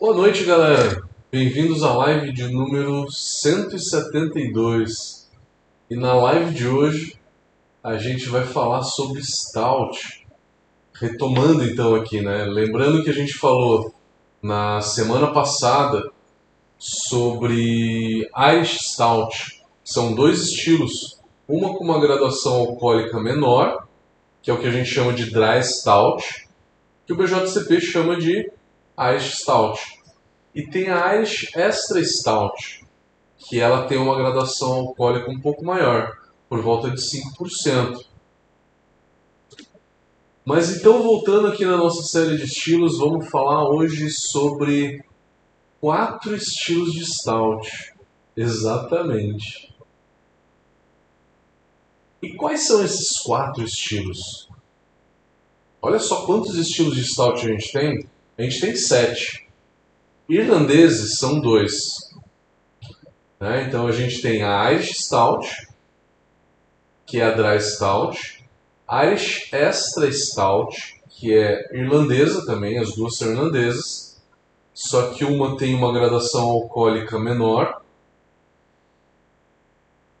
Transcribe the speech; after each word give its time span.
Boa 0.00 0.14
noite, 0.14 0.44
galera. 0.44 1.02
Bem-vindos 1.30 1.82
à 1.82 1.92
live 1.92 2.32
de 2.32 2.48
número 2.48 3.12
172. 3.12 5.28
E 5.90 5.94
na 5.94 6.14
live 6.14 6.54
de 6.54 6.66
hoje 6.66 7.20
a 7.84 7.98
gente 7.98 8.26
vai 8.30 8.46
falar 8.46 8.82
sobre 8.82 9.22
Stout. 9.22 10.26
Retomando 10.94 11.62
então 11.64 11.94
aqui, 11.94 12.22
né? 12.22 12.46
Lembrando 12.46 13.04
que 13.04 13.10
a 13.10 13.12
gente 13.12 13.34
falou 13.34 13.92
na 14.42 14.80
semana 14.80 15.34
passada 15.34 16.10
sobre 16.78 18.26
Irish 18.54 18.92
Stout. 18.92 19.62
São 19.84 20.14
dois 20.14 20.44
estilos, 20.44 21.20
uma 21.46 21.76
com 21.76 21.84
uma 21.84 22.00
graduação 22.00 22.54
alcoólica 22.54 23.20
menor, 23.20 23.86
que 24.40 24.50
é 24.50 24.54
o 24.54 24.58
que 24.58 24.66
a 24.66 24.72
gente 24.72 24.88
chama 24.88 25.12
de 25.12 25.30
Dry 25.30 25.62
Stout, 25.62 26.48
que 27.06 27.12
o 27.12 27.16
BJCP 27.16 27.82
chama 27.82 28.16
de 28.16 28.50
Irish 29.00 29.38
Stout. 29.38 29.80
E 30.54 30.66
tem 30.66 30.90
a 30.90 31.14
Irish 31.14 31.50
Extra 31.56 32.04
Stout, 32.04 32.84
que 33.38 33.58
ela 33.58 33.86
tem 33.86 33.98
uma 33.98 34.16
graduação 34.16 34.72
alcoólica 34.72 35.30
um 35.30 35.40
pouco 35.40 35.64
maior, 35.64 36.16
por 36.48 36.60
volta 36.60 36.90
de 36.90 37.00
5%. 37.00 38.04
Mas 40.44 40.74
então, 40.74 41.02
voltando 41.02 41.46
aqui 41.46 41.64
na 41.64 41.76
nossa 41.76 42.02
série 42.02 42.36
de 42.36 42.44
estilos, 42.44 42.98
vamos 42.98 43.28
falar 43.28 43.68
hoje 43.68 44.10
sobre 44.10 45.04
quatro 45.80 46.34
estilos 46.34 46.92
de 46.92 47.06
Stout. 47.06 47.94
Exatamente. 48.36 49.74
E 52.22 52.34
quais 52.34 52.66
são 52.66 52.84
esses 52.84 53.18
quatro 53.18 53.64
estilos? 53.64 54.48
Olha 55.80 55.98
só 55.98 56.26
quantos 56.26 56.54
estilos 56.56 56.96
de 56.96 57.04
Stout 57.04 57.46
a 57.46 57.48
gente 57.48 57.72
tem. 57.72 58.08
A 58.40 58.42
gente 58.42 58.58
tem 58.58 58.74
sete. 58.74 59.46
Irlandeses 60.26 61.18
são 61.18 61.40
dois. 61.40 62.10
Né? 63.38 63.66
Então 63.68 63.86
a 63.86 63.92
gente 63.92 64.22
tem 64.22 64.42
a 64.42 64.72
Irish 64.72 64.94
Stout, 64.98 65.46
que 67.04 67.20
é 67.20 67.24
a 67.24 67.32
Dry 67.32 67.60
Stout, 67.60 68.42
Irish 68.90 69.52
Extra 69.52 70.10
Stout, 70.10 71.02
que 71.10 71.36
é 71.36 71.68
irlandesa 71.76 72.46
também, 72.46 72.78
as 72.78 72.94
duas 72.94 73.18
são 73.18 73.30
irlandesas, 73.30 74.18
só 74.72 75.10
que 75.10 75.22
uma 75.22 75.58
tem 75.58 75.74
uma 75.74 75.92
gradação 75.92 76.48
alcoólica 76.48 77.18
menor. 77.18 77.82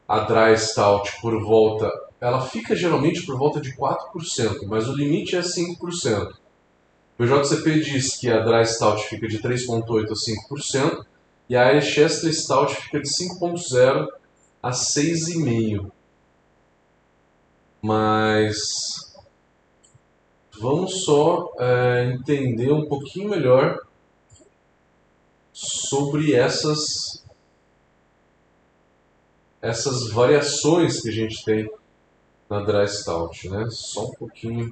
A 0.06 0.18
Dry 0.18 0.58
Stout 0.58 1.22
por 1.22 1.42
volta, 1.42 1.90
ela 2.20 2.42
fica 2.42 2.76
geralmente 2.76 3.24
por 3.24 3.38
volta 3.38 3.62
de 3.62 3.74
4%, 3.74 4.66
mas 4.66 4.86
o 4.86 4.94
limite 4.94 5.36
é 5.36 5.40
5%. 5.40 6.39
O 7.20 7.26
JCP 7.26 7.80
diz 7.80 8.16
que 8.16 8.30
a 8.30 8.40
Dry 8.40 8.66
Stout 8.66 9.06
fica 9.06 9.28
de 9.28 9.42
3,8% 9.42 10.10
a 10.10 10.14
5% 10.54 11.06
e 11.50 11.54
a 11.54 11.66
Extra 11.74 12.32
Stout 12.32 12.74
fica 12.74 12.98
de 12.98 13.10
5,0% 13.10 14.08
a 14.62 14.70
6,5%. 14.70 15.92
Mas 17.82 19.14
vamos 20.58 21.04
só 21.04 21.52
é, 21.58 22.06
entender 22.06 22.72
um 22.72 22.88
pouquinho 22.88 23.28
melhor 23.28 23.78
sobre 25.52 26.34
essas 26.34 27.22
essas 29.60 30.10
variações 30.10 31.02
que 31.02 31.10
a 31.10 31.12
gente 31.12 31.44
tem 31.44 31.70
na 32.48 32.60
Dry 32.60 32.88
Stout, 32.88 33.46
né? 33.50 33.68
Só 33.70 34.06
um 34.06 34.12
pouquinho. 34.12 34.70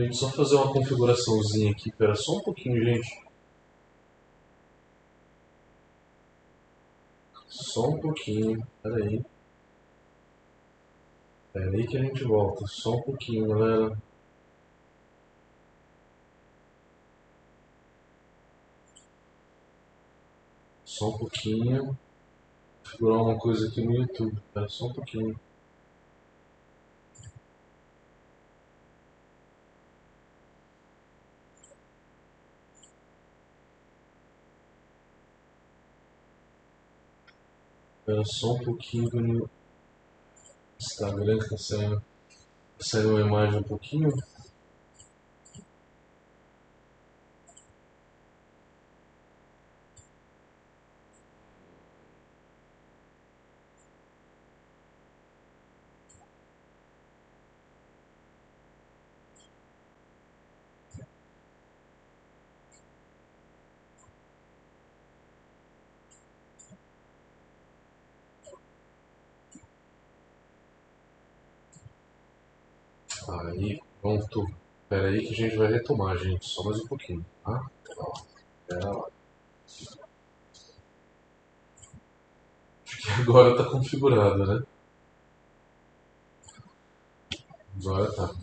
Gente, 0.00 0.16
só 0.16 0.30
fazer 0.30 0.54
uma 0.54 0.72
configuraçãozinha 0.72 1.72
aqui, 1.72 1.92
pera 1.92 2.14
só 2.14 2.38
um 2.38 2.40
pouquinho, 2.40 2.82
gente. 2.82 3.22
Só 7.46 7.86
um 7.86 8.00
pouquinho, 8.00 8.66
pera 8.82 8.96
aí. 8.96 9.22
Pera 11.52 11.70
aí 11.70 11.86
que 11.86 11.98
a 11.98 12.02
gente 12.02 12.24
volta, 12.24 12.66
só 12.66 12.94
um 12.94 13.02
pouquinho, 13.02 13.48
galera. 13.48 13.98
Só 20.82 21.10
um 21.10 21.18
pouquinho. 21.18 21.84
Vou 21.84 21.96
configurar 22.82 23.22
uma 23.22 23.38
coisa 23.38 23.68
aqui 23.68 23.84
no 23.84 23.92
YouTube, 23.92 24.40
pera 24.54 24.68
só 24.70 24.86
um 24.86 24.92
pouquinho. 24.94 25.38
Espera 38.10 38.24
só 38.24 38.54
um 38.54 38.64
pouquinho 38.64 39.08
no 39.12 39.50
Instagram 40.80 41.38
que 41.38 41.48
tá 41.50 41.56
saindo, 41.56 42.02
uma 43.10 43.20
imagem 43.20 43.60
um 43.60 43.62
pouquinho. 43.62 44.12
Aí, 73.30 73.80
pronto. 74.00 74.46
Espera 74.82 75.08
aí 75.08 75.20
que 75.20 75.29
a 75.29 75.29
gente 75.40 75.56
vai 75.56 75.68
retomar, 75.68 76.16
gente. 76.18 76.46
Só 76.46 76.62
mais 76.64 76.80
um 76.80 76.86
pouquinho, 76.86 77.24
tá? 77.44 77.66
Espera 78.62 78.90
lá. 78.90 79.06
Acho 82.86 83.14
que 83.14 83.22
agora 83.22 83.56
tá 83.56 83.64
configurado, 83.64 84.46
né? 84.46 84.62
Agora 87.78 88.12
tá. 88.12 88.34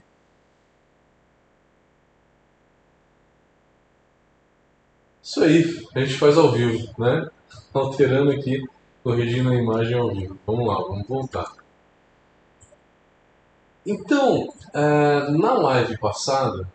Isso 5.21 5.43
aí, 5.43 5.87
a 5.93 5.99
gente 5.99 6.17
faz 6.17 6.37
ao 6.37 6.51
vivo, 6.51 6.89
né? 6.97 7.29
Alterando 7.73 8.31
aqui, 8.31 8.65
corrigindo 9.03 9.51
a 9.51 9.55
imagem 9.55 9.97
ao 9.97 10.09
vivo. 10.09 10.39
Vamos 10.45 10.67
lá, 10.67 10.75
vamos 10.75 11.07
voltar. 11.07 11.53
Então, 13.85 14.53
é, 14.73 15.29
na 15.31 15.53
live 15.53 15.97
passada, 15.97 16.67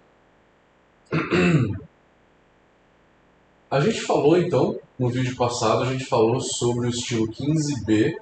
a 3.71 3.81
gente 3.81 4.01
falou 4.01 4.39
então, 4.39 4.79
no 4.99 5.11
vídeo 5.11 5.37
passado, 5.37 5.83
a 5.83 5.87
gente 5.87 6.07
falou 6.07 6.41
sobre 6.41 6.87
o 6.87 6.91
estilo 6.91 7.29
15B 7.29 8.17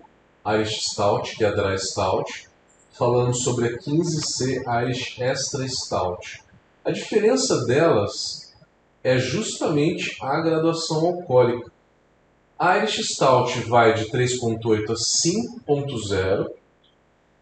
Irish 0.46 0.90
Stout, 0.90 1.36
que 1.36 1.44
é 1.44 1.48
a 1.48 1.52
Dry 1.52 1.78
Stout, 1.78 2.48
falando 2.92 3.34
sobre 3.34 3.68
a 3.68 3.78
15C 3.78 4.64
Irish 4.84 5.20
Extra 5.20 5.68
Stout. 5.68 6.42
A 6.84 6.90
diferença 6.90 7.64
delas 7.64 8.52
é 9.04 9.18
justamente 9.18 10.16
a 10.20 10.40
graduação 10.40 11.06
alcoólica. 11.06 11.70
A 12.58 12.78
Irish 12.78 13.14
Stout 13.14 13.60
vai 13.68 13.94
de 13.94 14.06
3.8 14.06 14.90
a 14.90 14.94
5.0 14.94 16.50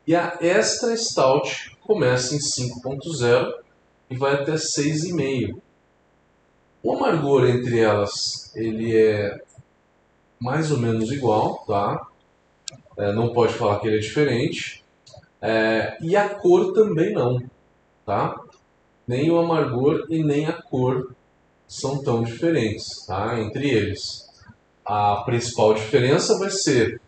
e 0.06 0.14
a 0.14 0.37
Extra 0.41 0.97
Stout 0.97 1.76
começa 1.81 2.34
em 2.34 2.38
5.0 2.38 3.67
e 4.10 4.16
vai 4.16 4.34
até 4.34 4.52
6,5. 4.52 5.60
O 6.82 6.93
amargor 6.94 7.49
entre 7.49 7.81
elas 7.81 8.55
ele 8.55 8.96
é 8.96 9.40
mais 10.40 10.70
ou 10.70 10.78
menos 10.78 11.10
igual, 11.10 11.64
tá? 11.66 12.06
É, 12.96 13.12
não 13.12 13.32
pode 13.32 13.55
falar 13.55 13.81
que 13.81 13.88
ele 13.88 13.99
é 13.99 14.00
diferente. 14.00 14.84
É, 15.40 15.96
e 16.00 16.16
a 16.16 16.28
cor 16.28 16.72
também 16.72 17.12
não, 17.12 17.43
tá? 18.05 18.40
Nem 19.06 19.31
o 19.31 19.38
amargor 19.38 20.06
e 20.08 20.22
nem 20.22 20.46
a 20.46 20.52
cor 20.52 21.14
são 21.66 22.02
tão 22.02 22.22
diferentes, 22.22 23.06
tá? 23.06 23.38
Entre 23.40 23.69
eles. 23.69 24.28
A 24.84 25.22
principal 25.25 25.75
diferença 25.75 26.38
vai 26.38 26.50
ser 26.50 27.00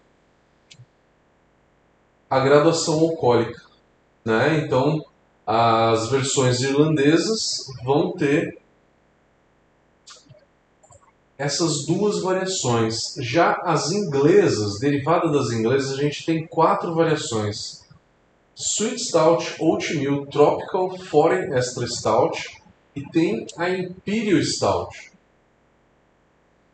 a 2.29 2.39
graduação 2.39 3.01
alcoólica. 3.01 3.61
Né? 4.25 4.59
Então, 4.59 5.05
as 5.53 6.09
versões 6.09 6.61
irlandesas 6.61 7.67
vão 7.83 8.13
ter 8.13 8.61
essas 11.37 11.85
duas 11.87 12.23
variações. 12.23 13.15
Já 13.19 13.55
as 13.65 13.91
inglesas, 13.91 14.79
derivadas 14.79 15.33
das 15.33 15.51
inglesas, 15.51 15.99
a 15.99 16.03
gente 16.03 16.25
tem 16.25 16.47
quatro 16.47 16.95
variações. 16.95 17.85
Sweet 18.55 19.01
Stout, 19.01 19.57
Oatmeal, 19.59 20.25
Tropical, 20.27 20.97
Foreign 20.99 21.53
Extra 21.53 21.85
Stout 21.89 22.61
e 22.95 23.03
tem 23.11 23.45
a 23.57 23.69
Imperial 23.71 24.41
Stout. 24.45 25.11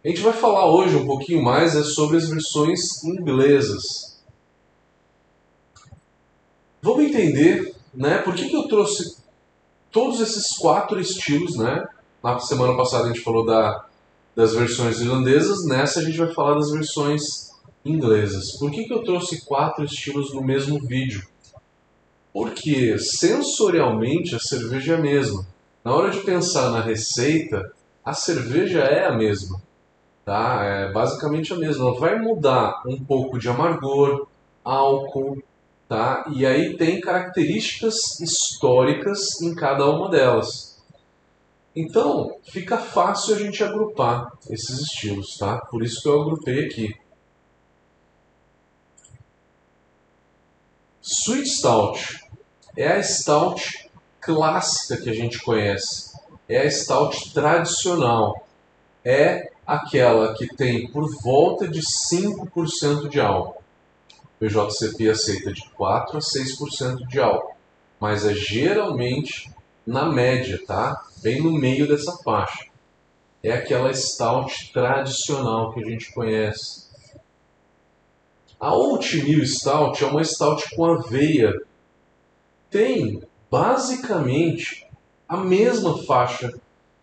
A 0.05 0.09
gente 0.09 0.21
vai 0.21 0.35
falar 0.35 0.71
hoje 0.71 0.97
um 0.97 1.07
pouquinho 1.07 1.43
mais 1.43 1.75
é 1.75 1.83
sobre 1.83 2.19
as 2.19 2.29
versões 2.29 3.03
inglesas. 3.05 4.21
Vamos 6.83 7.07
entender, 7.07 7.76
né? 7.97 8.19
Por 8.19 8.35
que, 8.35 8.49
que 8.49 8.57
eu 8.57 8.69
trouxe 8.69 9.17
todos 9.91 10.21
esses 10.21 10.57
quatro 10.59 11.01
estilos, 11.01 11.57
né? 11.57 11.87
Na 12.23 12.39
semana 12.39 12.77
passada 12.77 13.05
a 13.05 13.09
gente 13.09 13.21
falou 13.21 13.47
da, 13.47 13.87
das 14.35 14.55
versões 14.55 15.01
irlandesas, 15.01 15.65
nessa 15.67 16.01
a 16.01 16.05
gente 16.05 16.19
vai 16.19 16.33
falar 16.33 16.55
das 16.55 16.71
versões 16.71 17.51
inglesas. 17.85 18.59
Por 18.59 18.71
que, 18.71 18.85
que 18.85 18.93
eu 18.93 19.03
trouxe 19.03 19.45
quatro 19.47 19.85
estilos 19.85 20.35
no 20.35 20.43
mesmo 20.43 20.79
vídeo? 20.81 21.27
Porque 22.33 22.99
sensorialmente 22.99 24.35
a 24.35 24.39
cerveja 24.39 24.95
é 24.95 24.97
a 24.97 25.01
mesma. 25.01 25.47
Na 25.83 25.95
hora 25.95 26.11
de 26.11 26.21
pensar 26.21 26.71
na 26.71 26.81
receita, 26.81 27.73
a 28.05 28.13
cerveja 28.13 28.81
é 28.81 29.07
a 29.07 29.13
mesma. 29.13 29.63
Tá? 30.25 30.63
É 30.65 30.93
basicamente 30.93 31.53
a 31.53 31.57
mesma. 31.57 31.89
Ela 31.89 31.99
vai 31.99 32.21
mudar 32.21 32.83
um 32.87 33.03
pouco 33.03 33.39
de 33.39 33.49
amargor, 33.49 34.27
álcool, 34.65 35.43
tá? 35.89 36.25
E 36.35 36.45
aí 36.45 36.77
tem 36.77 37.01
características 37.01 38.21
históricas 38.21 39.41
em 39.41 39.55
cada 39.55 39.89
uma 39.89 40.09
delas. 40.09 40.77
Então, 41.75 42.37
fica 42.45 42.79
fácil 42.79 43.35
a 43.35 43.39
gente 43.39 43.63
agrupar 43.63 44.33
esses 44.49 44.81
estilos, 44.81 45.37
tá? 45.37 45.59
Por 45.59 45.85
isso 45.85 46.03
que 46.03 46.09
eu 46.09 46.23
agrupei 46.23 46.65
aqui. 46.65 46.95
Sweet 51.03 51.49
Stout 51.49 52.27
é 52.77 52.89
a 52.89 53.03
stout 53.03 53.89
clássica 54.21 55.01
que 55.01 55.09
a 55.09 55.15
gente 55.15 55.39
conhece. 55.41 56.17
É 56.49 56.63
a 56.63 56.71
stout 56.71 57.33
tradicional. 57.33 58.47
É 59.05 59.51
aquela 59.67 60.35
que 60.35 60.47
tem 60.49 60.91
por 60.91 61.09
volta 61.23 61.69
de 61.69 61.81
5% 61.81 63.09
de 63.09 63.21
álcool. 63.21 63.63
O 64.41 64.45
BJCP 64.45 65.09
aceita 65.09 65.53
de 65.53 65.69
4 65.71 66.19
a 66.19 66.21
6% 66.21 67.07
de 67.09 67.19
álcool, 67.19 67.57
mas 67.99 68.27
é 68.27 68.35
geralmente 68.35 69.51
na 69.87 70.07
média, 70.07 70.61
tá? 70.67 71.03
Bem 71.23 71.43
no 71.43 71.53
meio 71.53 71.89
dessa 71.89 72.13
faixa. 72.23 72.67
É 73.43 73.53
aquela 73.53 73.93
stout 73.95 74.73
tradicional 74.73 75.73
que 75.73 75.83
a 75.83 75.89
gente 75.89 76.13
conhece. 76.13 76.87
A 78.59 78.75
Oatmeal 78.75 79.45
Stout 79.45 80.03
é 80.03 80.07
uma 80.07 80.25
stout 80.25 80.75
com 80.75 80.85
aveia 80.87 81.55
tem 82.71 83.23
basicamente 83.51 84.87
a 85.29 85.37
mesma 85.37 86.03
faixa 86.05 86.53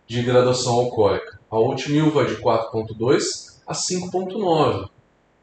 de 0.06 0.22
graduação 0.22 0.74
alcoólica. 0.74 1.40
A 1.50 1.58
Oatmeal 1.58 2.10
vai 2.10 2.26
de 2.26 2.36
4.2 2.36 3.60
a 3.66 3.72
5.9 3.72 4.90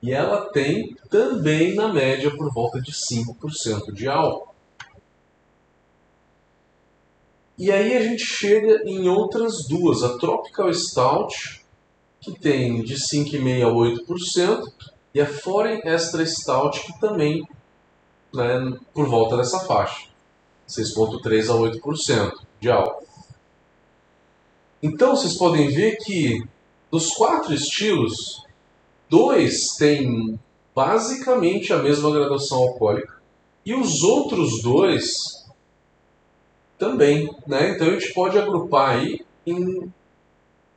e 0.02 0.12
ela 0.12 0.50
tem 0.52 0.96
também 1.10 1.76
na 1.76 1.92
média 1.94 2.36
por 2.36 2.52
volta 2.52 2.82
de 2.82 2.92
5% 2.92 3.92
de 3.94 4.08
álcool. 4.08 4.52
E 7.58 7.72
aí 7.72 7.96
a 7.96 8.02
gente 8.02 8.26
chega 8.26 8.82
em 8.86 9.08
outras 9.08 9.68
duas, 9.68 10.02
a 10.02 10.18
Tropical 10.18 10.74
Stout, 10.74 11.64
que 12.20 12.32
tem 12.40 12.84
de 12.84 12.96
5,5% 12.96 13.64
a 13.64 13.72
8%, 13.72 14.74
e 15.14 15.22
a 15.22 15.28
Foreign 15.28 15.82
Extra 15.84 16.26
Stout, 16.26 16.80
que 16.82 17.00
também 17.00 17.48
né, 18.34 18.78
por 18.94 19.08
volta 19.08 19.38
dessa 19.38 19.60
faixa. 19.60 20.08
6,3% 20.68 21.50
a 21.50 21.80
8% 21.80 22.32
de 22.60 22.72
álcool. 22.72 23.06
Então 24.82 25.16
vocês 25.16 25.36
podem 25.36 25.70
ver 25.70 25.98
que 25.98 26.44
dos 26.90 27.14
quatro 27.14 27.54
estilos, 27.54 28.44
dois 29.12 29.76
têm 29.76 30.40
basicamente 30.74 31.74
a 31.74 31.78
mesma 31.78 32.10
graduação 32.10 32.60
alcoólica 32.60 33.22
e 33.66 33.76
os 33.76 34.02
outros 34.04 34.64
dois 34.64 35.46
também, 36.80 37.30
né? 37.46 37.72
Então 37.72 37.88
a 37.88 37.92
gente 37.92 38.14
pode 38.14 38.40
agrupar 38.40 38.98
aí 38.98 39.20
em 39.46 39.92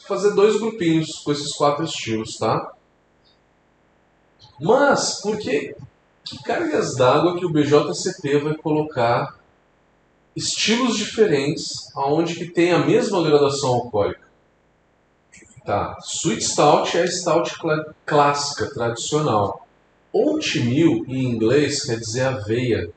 fazer 0.01 0.35
dois 0.35 0.59
grupinhos 0.59 1.21
com 1.21 1.31
esses 1.31 1.53
quatro 1.53 1.85
estilos, 1.85 2.37
tá? 2.37 2.75
Mas 4.61 5.21
por 5.23 5.39
que 5.39 5.77
que 6.25 6.43
cargas 6.43 6.97
d'água 6.97 7.39
que 7.39 7.47
o 7.47 7.51
BJCP 7.51 8.39
vai 8.39 8.55
colocar 8.57 9.39
estilos 10.35 10.97
diferentes, 10.97 11.95
aonde 11.95 12.35
que 12.35 12.47
tem 12.47 12.73
a 12.73 12.79
mesma 12.79 13.23
graduação 13.23 13.75
alcoólica. 13.75 14.24
Tá. 15.65 15.97
Sweet 16.03 16.45
Stout 16.45 16.97
é 16.97 17.03
a 17.03 17.11
Stout 17.11 17.51
cl 17.51 17.95
clássica, 18.05 18.73
tradicional. 18.73 19.67
Oatmeal, 20.13 21.05
em 21.09 21.25
inglês, 21.25 21.85
quer 21.85 21.99
dizer 21.99 22.23
aveia. 22.23 22.93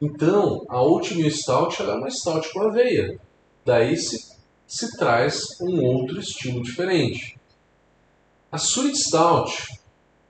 Então, 0.00 0.64
a 0.68 0.80
Oatmeal 0.80 1.30
Stout 1.30 1.82
é 1.82 1.86
uma 1.86 2.10
Stout 2.10 2.52
com 2.52 2.62
aveia. 2.62 3.18
Daí 3.64 3.96
se, 3.96 4.36
se 4.66 4.96
traz 4.96 5.60
um 5.60 5.82
outro 5.82 6.20
estilo 6.20 6.62
diferente. 6.62 7.36
A 8.52 8.56
Sweet 8.56 8.96
Stout, 8.96 9.80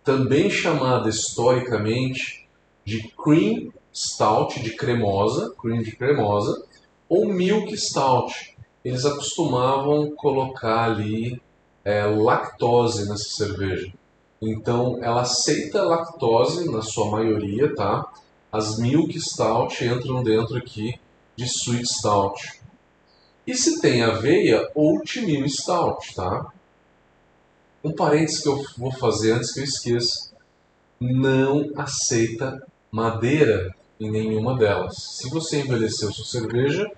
também 0.02 0.48
chamada 0.48 1.08
historicamente 1.08 2.48
de 2.84 3.08
Cream 3.22 3.72
stout 3.94 4.60
de 4.60 4.74
cremosa, 4.74 5.54
cream 5.56 5.82
de 5.82 5.94
cremosa, 5.94 6.66
ou 7.08 7.28
milk 7.28 7.76
stout. 7.76 8.53
Eles 8.84 9.04
acostumavam 9.04 10.10
colocar 10.14 10.84
ali 10.84 11.40
é, 11.84 12.04
lactose 12.04 13.08
nessa 13.08 13.30
cerveja. 13.30 13.92
Então 14.42 15.02
ela 15.02 15.22
aceita 15.22 15.82
lactose 15.82 16.70
na 16.70 16.82
sua 16.82 17.10
maioria, 17.10 17.74
tá? 17.74 18.06
As 18.52 18.78
milk 18.78 19.18
stout 19.18 19.82
entram 19.84 20.22
dentro 20.22 20.56
aqui 20.56 21.00
de 21.34 21.44
sweet 21.44 21.86
stout. 21.86 22.60
E 23.46 23.54
se 23.54 23.80
tem 23.80 24.02
aveia, 24.02 24.70
oatmeal 24.74 25.48
stout, 25.48 26.14
tá? 26.14 26.52
Um 27.82 27.92
parênteses 27.92 28.40
que 28.40 28.48
eu 28.48 28.62
vou 28.78 28.92
fazer 28.92 29.32
antes 29.32 29.52
que 29.52 29.60
eu 29.60 29.64
esqueça. 29.64 30.32
Não 31.00 31.70
aceita 31.76 32.62
madeira 32.90 33.74
em 34.00 34.10
nenhuma 34.10 34.56
delas. 34.56 34.96
Se 34.96 35.28
você 35.28 35.60
envelheceu 35.60 36.12
sua 36.12 36.24
cerveja, 36.24 36.90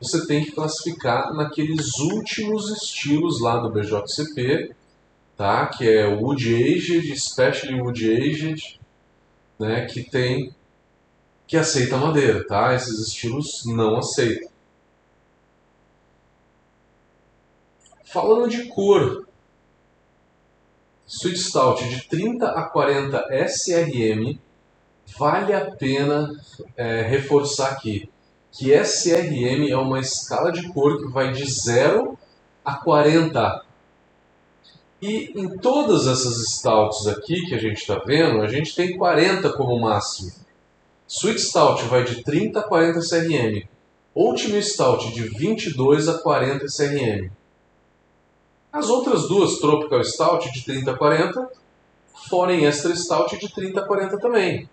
você 0.00 0.26
tem 0.26 0.44
que 0.44 0.52
classificar 0.52 1.34
naqueles 1.34 1.98
últimos 1.98 2.70
estilos 2.70 3.40
lá 3.40 3.58
do 3.58 3.70
BJCP, 3.70 4.74
tá? 5.36 5.66
Que 5.66 5.88
é 5.88 6.06
Wood 6.06 6.54
Aged, 6.54 7.12
Especially 7.12 7.80
Wood 7.80 8.10
Aged, 8.10 8.80
né? 9.58 9.84
Que 9.86 10.02
tem 10.02 10.54
que 11.46 11.56
aceita 11.56 11.96
madeira, 11.96 12.46
tá? 12.46 12.74
Esses 12.74 12.98
estilos 13.08 13.64
não 13.66 13.98
aceitam. 13.98 14.48
Falando 18.04 18.48
de 18.48 18.64
cor, 18.68 19.26
Sweet 21.06 21.38
Stout 21.38 21.88
de 21.88 22.08
30 22.08 22.46
a 22.46 22.62
40 22.62 23.26
SRM 23.48 24.38
vale 25.18 25.52
a 25.52 25.70
pena 25.72 26.30
é, 26.76 27.02
reforçar 27.02 27.72
aqui 27.72 28.08
que 28.52 28.72
SRM 28.72 29.70
é 29.70 29.76
uma 29.76 30.00
escala 30.00 30.50
de 30.50 30.68
cor 30.72 30.98
que 30.98 31.12
vai 31.12 31.32
de 31.32 31.48
0 31.48 32.18
a 32.64 32.74
40. 32.74 33.64
E 35.00 35.32
em 35.34 35.56
todas 35.58 36.06
essas 36.06 36.46
stouts 36.56 37.06
aqui 37.06 37.46
que 37.46 37.54
a 37.54 37.58
gente 37.58 37.78
está 37.78 37.98
vendo, 38.04 38.42
a 38.42 38.46
gente 38.46 38.74
tem 38.74 38.96
40 38.96 39.50
como 39.52 39.80
máximo. 39.80 40.32
Sweet 41.08 41.40
Stout 41.40 41.84
vai 41.86 42.04
de 42.04 42.22
30 42.22 42.60
a 42.60 42.62
40 42.62 43.00
SRM. 43.00 43.66
Ultimate 44.14 44.62
Stout 44.62 45.12
de 45.12 45.22
22 45.22 46.08
a 46.08 46.18
40 46.18 46.66
SRM. 46.66 47.30
As 48.72 48.88
outras 48.88 49.26
duas, 49.26 49.58
Tropical 49.58 50.04
Stout 50.04 50.52
de 50.52 50.64
30 50.64 50.90
a 50.92 50.96
40, 50.96 51.48
Foreign 52.28 52.64
Extra 52.64 52.94
Stout 52.94 53.38
de 53.38 53.52
30 53.52 53.80
a 53.80 53.84
40 53.84 54.18
também. 54.18 54.68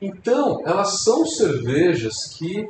Então, 0.00 0.62
elas 0.66 1.02
são 1.02 1.24
cervejas 1.24 2.26
que 2.36 2.68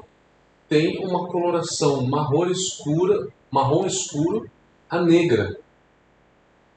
têm 0.68 1.04
uma 1.04 1.28
coloração 1.28 2.06
marrom 2.06 2.46
escura, 2.46 3.28
marrom 3.50 3.86
escuro 3.86 4.48
a 4.88 5.00
negra. 5.00 5.58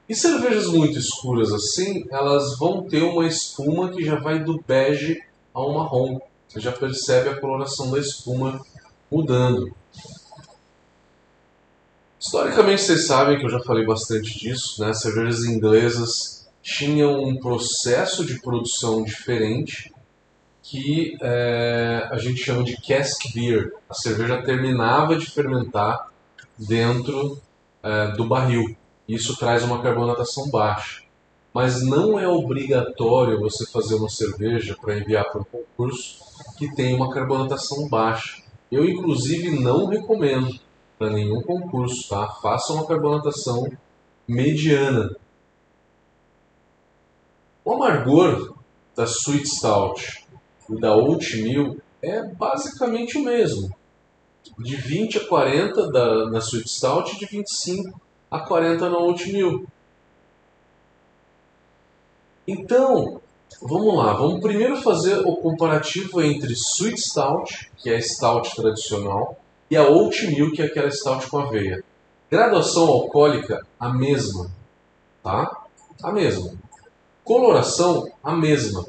E 0.08 0.14
cervejas 0.14 0.66
muito 0.66 0.98
escuras 0.98 1.52
assim, 1.52 2.04
elas 2.10 2.58
vão 2.58 2.82
ter 2.82 3.02
uma 3.02 3.26
espuma 3.26 3.90
que 3.90 4.04
já 4.04 4.18
vai 4.18 4.42
do 4.42 4.60
bege 4.66 5.22
ao 5.54 5.72
marrom. 5.72 6.18
Você 6.48 6.58
já 6.58 6.72
percebe 6.72 7.28
a 7.28 7.40
coloração 7.40 7.92
da 7.92 8.00
espuma 8.00 8.60
mudando. 9.08 9.72
Historicamente, 12.18 12.82
vocês 12.82 13.06
sabem 13.06 13.38
que 13.38 13.46
eu 13.46 13.50
já 13.50 13.60
falei 13.60 13.86
bastante 13.86 14.36
disso, 14.36 14.82
né? 14.82 14.92
Cervejas 14.92 15.44
inglesas 15.44 16.48
tinham 16.60 17.22
um 17.22 17.38
processo 17.38 18.26
de 18.26 18.40
produção 18.40 19.04
diferente 19.04 19.92
que 20.70 21.18
é, 21.20 22.08
a 22.12 22.16
gente 22.16 22.36
chama 22.36 22.62
de 22.62 22.76
cask 22.80 23.34
beer. 23.34 23.74
A 23.88 23.94
cerveja 23.94 24.40
terminava 24.40 25.16
de 25.16 25.26
fermentar 25.26 26.12
dentro 26.56 27.40
é, 27.82 28.12
do 28.12 28.24
barril. 28.24 28.76
Isso 29.08 29.36
traz 29.36 29.64
uma 29.64 29.82
carbonatação 29.82 30.48
baixa. 30.48 31.02
Mas 31.52 31.82
não 31.82 32.16
é 32.20 32.28
obrigatório 32.28 33.40
você 33.40 33.66
fazer 33.66 33.96
uma 33.96 34.08
cerveja 34.08 34.76
para 34.80 34.96
enviar 34.96 35.24
para 35.24 35.40
um 35.40 35.44
concurso 35.44 36.20
que 36.56 36.72
tenha 36.76 36.94
uma 36.94 37.12
carbonatação 37.12 37.88
baixa. 37.88 38.40
Eu, 38.70 38.84
inclusive, 38.88 39.58
não 39.58 39.86
recomendo 39.86 40.56
para 40.96 41.10
nenhum 41.10 41.42
concurso, 41.42 42.08
tá? 42.08 42.28
Faça 42.40 42.72
uma 42.72 42.86
carbonatação 42.86 43.68
mediana. 44.28 45.16
O 47.64 47.72
amargor 47.72 48.54
da 48.94 49.02
Sweet 49.02 49.48
Stout 49.48 50.19
e 50.70 50.80
da 50.80 50.94
Oatmeal 50.94 51.76
é 52.02 52.22
basicamente 52.22 53.18
o 53.18 53.24
mesmo. 53.24 53.74
De 54.58 54.76
20 54.76 55.18
a 55.18 55.26
40 55.26 55.90
da, 55.90 56.30
na 56.30 56.38
Sweet 56.38 56.68
Stout 56.68 57.14
e 57.14 57.18
de 57.18 57.26
25 57.26 58.00
a 58.30 58.40
40 58.40 58.88
na 58.88 58.98
Oatmeal. 58.98 59.62
Então, 62.46 63.20
vamos 63.60 63.96
lá. 63.96 64.12
Vamos 64.14 64.40
primeiro 64.40 64.76
fazer 64.80 65.18
o 65.26 65.36
comparativo 65.36 66.22
entre 66.22 66.52
Sweet 66.52 67.00
Stout, 67.00 67.70
que 67.76 67.90
é 67.90 67.96
a 67.96 68.02
Stout 68.02 68.54
tradicional, 68.54 69.38
e 69.70 69.76
a 69.76 69.88
Oatmeal, 69.88 70.50
que 70.52 70.62
é 70.62 70.66
aquela 70.66 70.90
Stout 70.90 71.28
com 71.28 71.38
aveia. 71.38 71.84
Graduação 72.30 72.86
alcoólica, 72.86 73.66
a 73.78 73.92
mesma. 73.92 74.50
Tá? 75.22 75.64
A 76.02 76.12
mesma. 76.12 76.52
Coloração, 77.24 78.10
a 78.22 78.34
mesma. 78.34 78.86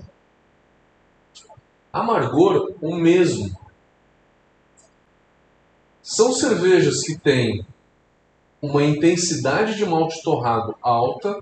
Amargor, 1.91 2.73
o 2.81 2.95
mesmo. 2.95 3.55
São 6.01 6.31
cervejas 6.33 7.01
que 7.01 7.17
têm 7.17 7.65
uma 8.61 8.83
intensidade 8.83 9.75
de 9.75 9.85
malte 9.85 10.21
torrado 10.23 10.75
alta, 10.81 11.41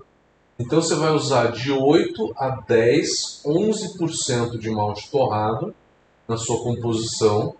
então 0.58 0.82
você 0.82 0.94
vai 0.94 1.12
usar 1.12 1.52
de 1.52 1.72
8 1.72 2.34
a 2.36 2.50
10, 2.66 3.42
11% 3.46 4.58
de 4.58 4.70
malte 4.70 5.10
torrado 5.10 5.74
na 6.26 6.36
sua 6.36 6.62
composição. 6.62 7.54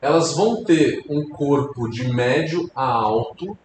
Elas 0.00 0.32
vão 0.32 0.62
ter 0.62 1.04
um 1.08 1.28
corpo 1.28 1.88
de 1.88 2.06
médio 2.06 2.70
a 2.74 2.84
alto, 2.84 3.58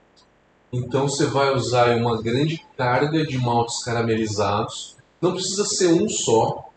então 0.71 1.07
você 1.07 1.27
vai 1.27 1.53
usar 1.53 1.95
uma 1.95 2.21
grande 2.21 2.65
carga 2.75 3.25
de 3.25 3.37
maltes 3.37 3.83
caramelizados. 3.83 4.95
Não 5.21 5.33
precisa 5.33 5.63
ser 5.65 5.93
um 5.93 6.09
só, 6.09 6.72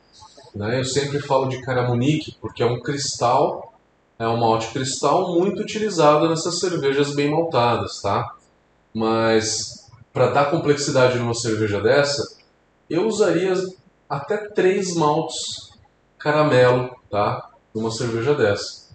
né? 0.57 0.81
Eu 0.81 0.85
sempre 0.85 1.21
falo 1.21 1.49
de 1.49 1.61
caramunique 1.61 2.37
porque 2.41 2.63
é 2.63 2.67
um 2.67 2.81
cristal, 2.81 3.75
é 4.19 4.27
um 4.27 4.39
malte 4.39 4.69
cristal 4.73 5.35
muito 5.35 5.61
utilizado 5.61 6.29
nessas 6.29 6.59
cervejas 6.59 7.15
bem 7.15 7.31
maltadas, 7.31 8.01
tá? 8.01 8.35
Mas 8.95 9.87
para 10.13 10.31
dar 10.31 10.51
complexidade 10.51 11.19
numa 11.19 11.35
cerveja 11.35 11.81
dessa, 11.81 12.39
eu 12.89 13.07
usaria 13.07 13.53
até 14.09 14.39
três 14.49 14.95
maltes 14.95 15.73
caramelo, 16.19 16.97
tá? 17.11 17.51
Numa 17.75 17.91
cerveja 17.91 18.35
dessa. 18.35 18.87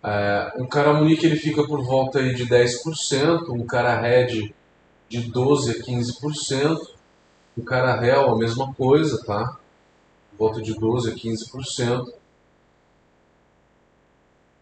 É, 0.00 0.52
um 0.56 0.66
caramunique 0.66 1.26
ele 1.26 1.34
fica 1.34 1.66
por 1.66 1.84
volta 1.84 2.20
aí 2.20 2.32
de 2.34 2.46
10%, 2.46 3.48
um 3.50 3.66
cara 3.66 4.00
red 4.00 4.54
de 5.08 5.20
12 5.22 5.72
a 5.72 5.82
15%, 5.82 6.78
um 7.58 7.64
cara 7.64 7.96
réu 7.96 8.30
a 8.30 8.38
mesma 8.38 8.72
coisa, 8.74 9.20
tá? 9.24 9.58
Volta 10.36 10.60
de 10.60 10.74
12% 10.74 11.08
a 11.08 11.14
15%. 11.14 12.12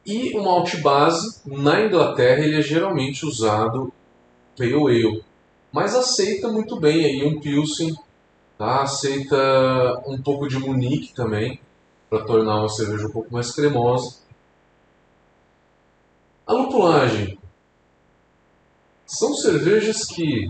E 0.05 0.39
o 0.39 0.45
malte 0.45 0.77
base, 0.77 1.41
na 1.45 1.85
Inglaterra, 1.85 2.45
ele 2.45 2.59
é 2.59 2.63
geralmente 2.63 3.27
usado 3.27 3.93
pale 4.57 4.75
ale, 4.75 5.25
mas 5.71 5.95
aceita 5.95 6.49
muito 6.49 6.81
bem 6.81 7.05
aí 7.05 7.27
um 7.27 7.41
Pilsen, 7.41 7.95
tá? 8.57 8.83
aceita 8.83 10.03
um 10.07 10.21
pouco 10.23 10.49
de 10.49 10.59
Munique 10.59 11.13
também, 11.13 11.61
para 12.09 12.25
tornar 12.25 12.61
uma 12.61 12.69
cerveja 12.69 13.07
um 13.07 13.11
pouco 13.11 13.33
mais 13.33 13.51
cremosa. 13.51 14.19
A 16.47 16.53
lupulagem. 16.53 17.39
São 19.05 19.35
cervejas 19.35 20.05
que, 20.05 20.49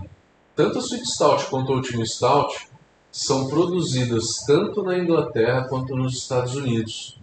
tanto 0.55 0.77
a 0.77 0.81
Sweet 0.81 1.05
Stout 1.05 1.45
quanto 1.47 1.73
a 1.73 1.75
Ultimate 1.75 2.09
Stout, 2.09 2.69
são 3.11 3.47
produzidas 3.47 4.43
tanto 4.45 4.83
na 4.83 4.97
Inglaterra 4.97 5.67
quanto 5.67 5.95
nos 5.95 6.17
Estados 6.17 6.55
Unidos. 6.55 7.17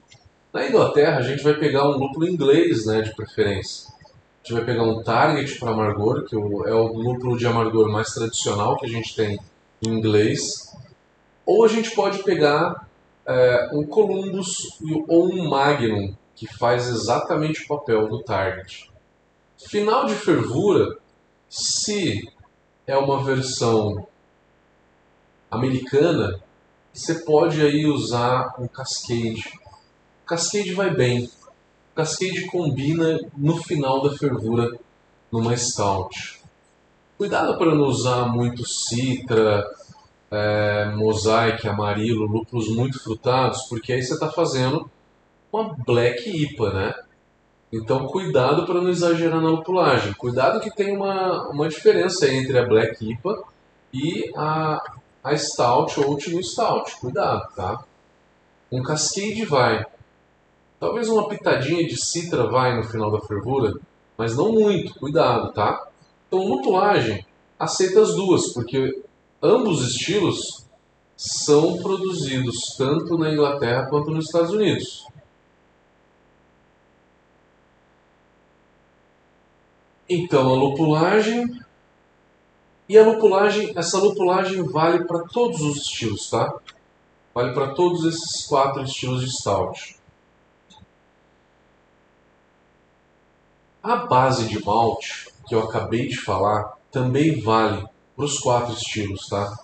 Na 0.53 0.69
Inglaterra, 0.69 1.19
a 1.19 1.23
gente 1.23 1.43
vai 1.43 1.55
pegar 1.55 1.88
um 1.88 1.99
lúpulo 1.99 2.29
inglês, 2.29 2.87
né, 2.87 3.03
de 3.03 3.14
preferência. 3.14 3.93
A 3.93 4.47
gente 4.47 4.53
vai 4.53 4.64
pegar 4.64 4.85
um 4.85 5.03
Target 5.03 5.59
para 5.59 5.71
amargor, 5.71 6.25
que 6.25 6.35
é 6.35 6.38
o 6.38 6.87
lúpulo 6.87 7.37
de 7.37 7.47
amargor 7.47 7.91
mais 7.91 8.12
tradicional 8.12 8.76
que 8.76 8.87
a 8.87 8.88
gente 8.88 9.14
tem 9.17 9.38
em 9.83 9.88
inglês. 9.88 10.75
Ou 11.47 11.64
a 11.64 11.69
gente 11.69 11.91
pode 11.93 12.23
pegar 12.23 12.87
é, 13.26 13.71
um 13.73 13.85
Columbus 13.85 14.79
ou 15.09 15.33
um 15.33 15.49
Magnum, 15.49 16.14
que 16.37 16.47
faz 16.47 16.88
exatamente 16.88 17.62
o 17.62 17.69
papel 17.69 18.09
do 18.09 18.23
Target. 18.23 18.91
Final 19.57 20.07
de 20.07 20.14
fervura, 20.14 20.99
se 21.49 22.29
é 22.87 22.97
uma 22.97 23.25
versão 23.25 24.07
americana, 25.54 26.40
você 26.92 27.14
pode 27.20 27.61
aí 27.61 27.87
usar 27.87 28.54
um 28.58 28.68
Cascade. 28.68 29.44
O 30.23 30.26
Cascade 30.26 30.73
vai 30.73 30.94
bem. 30.94 31.25
O 31.25 31.96
Cascade 31.96 32.46
combina 32.46 33.18
no 33.37 33.56
final 33.62 34.02
da 34.02 34.16
fervura 34.16 34.78
numa 35.30 35.56
Stout. 35.56 36.40
Cuidado 37.18 37.58
para 37.58 37.75
não 37.75 37.84
usar 37.84 38.26
muito 38.26 38.66
Citra, 38.66 39.64
é, 40.30 40.87
Mosaic, 40.96 41.66
Amarilo, 41.68 42.26
lúpulos 42.26 42.68
muito 42.68 43.02
frutados, 43.02 43.62
porque 43.68 43.92
aí 43.92 44.02
você 44.02 44.14
está 44.14 44.30
fazendo 44.30 44.90
uma 45.52 45.75
Black 45.84 46.28
IPA, 46.28 46.73
né? 46.73 46.94
Então 47.73 48.06
cuidado 48.06 48.66
para 48.66 48.80
não 48.80 48.88
exagerar 48.88 49.40
na 49.40 49.49
lupulagem. 49.49 50.12
Cuidado 50.14 50.61
que 50.61 50.70
tem 50.70 50.96
uma, 50.96 51.49
uma 51.49 51.68
diferença 51.68 52.28
entre 52.32 52.56
a 52.58 52.66
Black 52.66 53.04
IPA 53.04 53.42
e 53.92 54.32
a 54.37 54.80
a 55.25 55.35
Stout 55.37 55.99
ou 55.99 56.11
Ultimo 56.11 56.45
Stout. 56.45 57.00
Cuidado, 57.00 57.49
tá? 57.57 57.83
Um 58.71 58.83
Cascade 58.83 59.45
vai. 59.47 59.85
Talvez 60.78 61.09
uma 61.09 61.28
pitadinha 61.28 61.87
de 61.87 61.97
Citra 61.97 62.47
vai 62.50 62.76
no 62.76 62.85
final 62.85 63.11
da 63.11 63.21
fervura, 63.21 63.73
mas 64.19 64.37
não 64.37 64.52
muito, 64.52 64.95
cuidado, 64.99 65.52
tá? 65.52 65.88
Então, 66.26 66.47
lupulagem, 66.47 67.25
aceita 67.59 68.02
as 68.02 68.14
duas, 68.14 68.52
porque 68.52 69.02
ambos 69.43 69.81
estilos 69.81 70.66
são 71.16 71.78
produzidos 71.78 72.75
tanto 72.76 73.16
na 73.16 73.33
Inglaterra 73.33 73.87
quanto 73.88 74.11
nos 74.11 74.26
Estados 74.26 74.50
Unidos. 74.50 75.07
Então, 80.09 80.50
a 80.50 80.54
lupulagem 80.54 81.49
e 82.88 82.99
a 82.99 83.03
lupulagem, 83.03 83.73
essa 83.76 83.99
lupulagem 83.99 84.62
vale 84.62 85.05
para 85.05 85.21
todos 85.25 85.61
os 85.62 85.76
estilos, 85.79 86.29
tá? 86.29 86.55
Vale 87.35 87.53
para 87.53 87.75
todos 87.75 88.05
esses 88.05 88.47
quatro 88.47 88.83
estilos 88.85 89.23
de 89.23 89.31
stout. 89.31 89.97
A 93.83 93.97
base 93.97 94.49
de 94.49 94.64
malte, 94.64 95.29
que 95.47 95.55
eu 95.55 95.62
acabei 95.62 96.09
de 96.09 96.17
falar, 96.17 96.75
também 96.91 97.41
vale 97.41 97.87
para 98.14 98.25
os 98.25 98.38
quatro 98.38 98.75
estilos, 98.75 99.26
tá? 99.29 99.59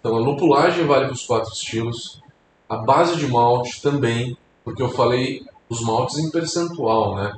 Então 0.00 0.16
a 0.16 0.20
lupulagem 0.20 0.86
vale 0.86 1.06
para 1.06 1.14
os 1.14 1.24
quatro 1.24 1.52
estilos, 1.52 2.20
a 2.68 2.76
base 2.76 3.16
de 3.16 3.26
malte 3.28 3.80
também, 3.80 4.36
porque 4.64 4.82
eu 4.82 4.90
falei 4.90 5.44
os 5.68 5.80
maltes 5.80 6.18
em 6.18 6.30
percentual, 6.30 7.16
né? 7.16 7.36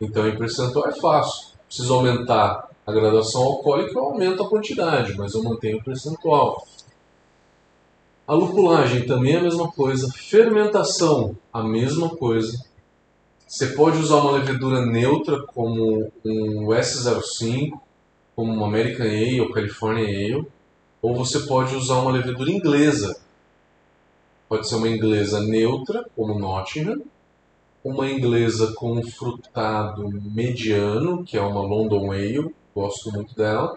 Então 0.00 0.26
em 0.28 0.36
percentual 0.36 0.88
é 0.88 1.00
fácil. 1.00 1.52
Preciso 1.66 1.94
aumentar 1.94 2.68
a 2.86 2.92
graduação 2.92 3.42
alcoólica 3.42 3.92
eu 3.98 4.04
aumento 4.04 4.42
a 4.42 4.48
quantidade, 4.48 5.16
mas 5.16 5.34
eu 5.34 5.42
mantenho 5.42 5.78
o 5.78 5.84
percentual. 5.84 6.66
A 8.26 8.34
lupulagem 8.34 9.06
também 9.06 9.34
é 9.34 9.38
a 9.38 9.42
mesma 9.42 9.70
coisa. 9.70 10.10
Fermentação, 10.12 11.36
a 11.52 11.62
mesma 11.62 12.08
coisa. 12.10 12.64
Você 13.46 13.68
pode 13.68 13.98
usar 13.98 14.16
uma 14.16 14.32
levedura 14.32 14.86
neutra 14.86 15.42
como 15.42 16.10
um 16.24 16.68
S05, 16.68 17.78
como 18.34 18.52
uma 18.52 18.66
American 18.66 19.06
Ale 19.06 19.40
ou 19.42 19.52
California 19.52 20.06
Ale, 20.06 20.46
ou 21.02 21.14
você 21.14 21.40
pode 21.40 21.74
usar 21.76 21.96
uma 21.96 22.12
levedura 22.12 22.50
inglesa. 22.50 23.20
Pode 24.48 24.68
ser 24.68 24.76
uma 24.76 24.88
inglesa 24.88 25.40
neutra, 25.40 26.04
como 26.16 26.38
Nottingham, 26.38 27.02
uma 27.84 28.08
inglesa 28.08 28.72
com 28.74 29.02
frutado 29.02 30.08
mediano, 30.08 31.24
que 31.24 31.36
é 31.36 31.42
uma 31.42 31.60
London 31.60 32.12
Ale, 32.12 32.54
gosto 32.74 33.12
muito 33.12 33.34
dela, 33.34 33.76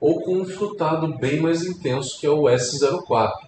ou 0.00 0.20
com 0.22 0.36
um 0.38 0.44
frutado 0.44 1.16
bem 1.18 1.40
mais 1.40 1.64
intenso, 1.64 2.18
que 2.18 2.26
é 2.26 2.30
o 2.30 2.42
S04. 2.42 3.46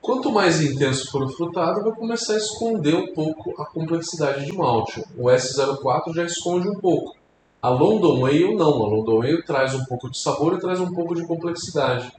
Quanto 0.00 0.30
mais 0.30 0.60
intenso 0.60 1.10
for 1.10 1.24
o 1.24 1.28
frutado, 1.28 1.82
vai 1.82 1.92
começar 1.92 2.34
a 2.34 2.38
esconder 2.38 2.94
um 2.94 3.12
pouco 3.12 3.60
a 3.60 3.66
complexidade 3.66 4.44
de 4.44 4.52
malte. 4.52 5.02
O 5.16 5.24
S04 5.24 6.14
já 6.14 6.24
esconde 6.24 6.68
um 6.68 6.78
pouco. 6.78 7.16
A 7.60 7.68
London 7.68 8.24
Ale 8.24 8.54
não, 8.54 8.84
a 8.84 8.88
London 8.88 9.22
Ale 9.22 9.42
traz 9.42 9.74
um 9.74 9.84
pouco 9.84 10.08
de 10.08 10.18
sabor 10.18 10.54
e 10.54 10.60
traz 10.60 10.78
um 10.78 10.94
pouco 10.94 11.14
de 11.14 11.26
complexidade 11.26 12.12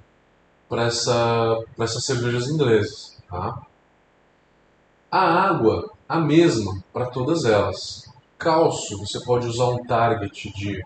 para 0.67 0.83
essa, 0.83 1.63
essas 1.79 2.03
cervejas 2.03 2.49
inglesas. 2.49 3.17
Tá? 3.29 3.61
A 5.09 5.47
água, 5.47 5.89
a 6.09 6.19
mesma 6.19 6.83
para 6.91 7.05
todas 7.05 7.45
elas. 7.45 8.11
Cálcio, 8.37 8.97
você 8.97 9.23
pode 9.23 9.47
usar 9.47 9.69
um 9.69 9.83
target 9.85 10.51
de 10.53 10.85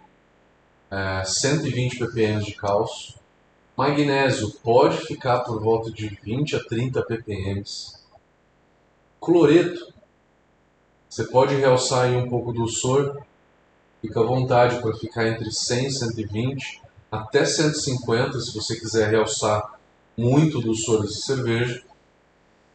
é, 0.91 1.23
120 1.23 1.97
ppm 1.97 2.43
de 2.43 2.53
cálcio. 2.53 3.15
Magnésio 3.75 4.51
pode 4.63 4.97
ficar 4.97 5.39
por 5.39 5.59
volta 5.61 5.89
de 5.89 6.07
20 6.07 6.57
a 6.57 6.63
30 6.63 7.01
ppm. 7.03 7.63
Cloreto, 9.19 9.93
você 11.09 11.23
pode 11.23 11.55
realçar 11.55 12.05
aí 12.05 12.15
um 12.15 12.29
pouco 12.29 12.51
do 12.51 12.67
soro 12.67 13.23
Fica 14.01 14.19
à 14.19 14.23
vontade 14.23 14.81
para 14.81 14.95
ficar 14.95 15.27
entre 15.27 15.51
100 15.51 15.85
e 15.85 15.91
120, 15.91 16.81
até 17.11 17.45
150 17.45 18.39
se 18.39 18.55
você 18.55 18.75
quiser 18.79 19.11
realçar 19.11 19.79
muito 20.17 20.59
dos 20.59 20.83
soros 20.83 21.13
de 21.13 21.21
cerveja. 21.21 21.83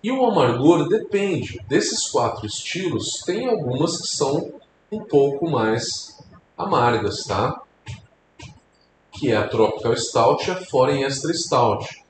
E 0.04 0.12
o 0.12 0.25
amargor 0.25 0.88
depende. 0.88 1.61
Desses 1.68 2.08
quatro 2.08 2.46
estilos, 2.46 3.23
tem 3.26 3.49
algumas 3.49 4.00
que 4.00 4.06
são 4.06 4.52
um 4.92 5.00
pouco 5.00 5.50
mais 5.50 6.16
amargas, 6.56 7.25
tá? 7.25 7.61
Que 9.18 9.32
é 9.32 9.37
a 9.37 9.49
Tropical 9.49 9.96
Stout 9.96 10.49
e 10.49 10.50
a 10.50 10.64
Foreign 10.66 11.04
Extra 11.04 11.32
Stout. 11.32 12.04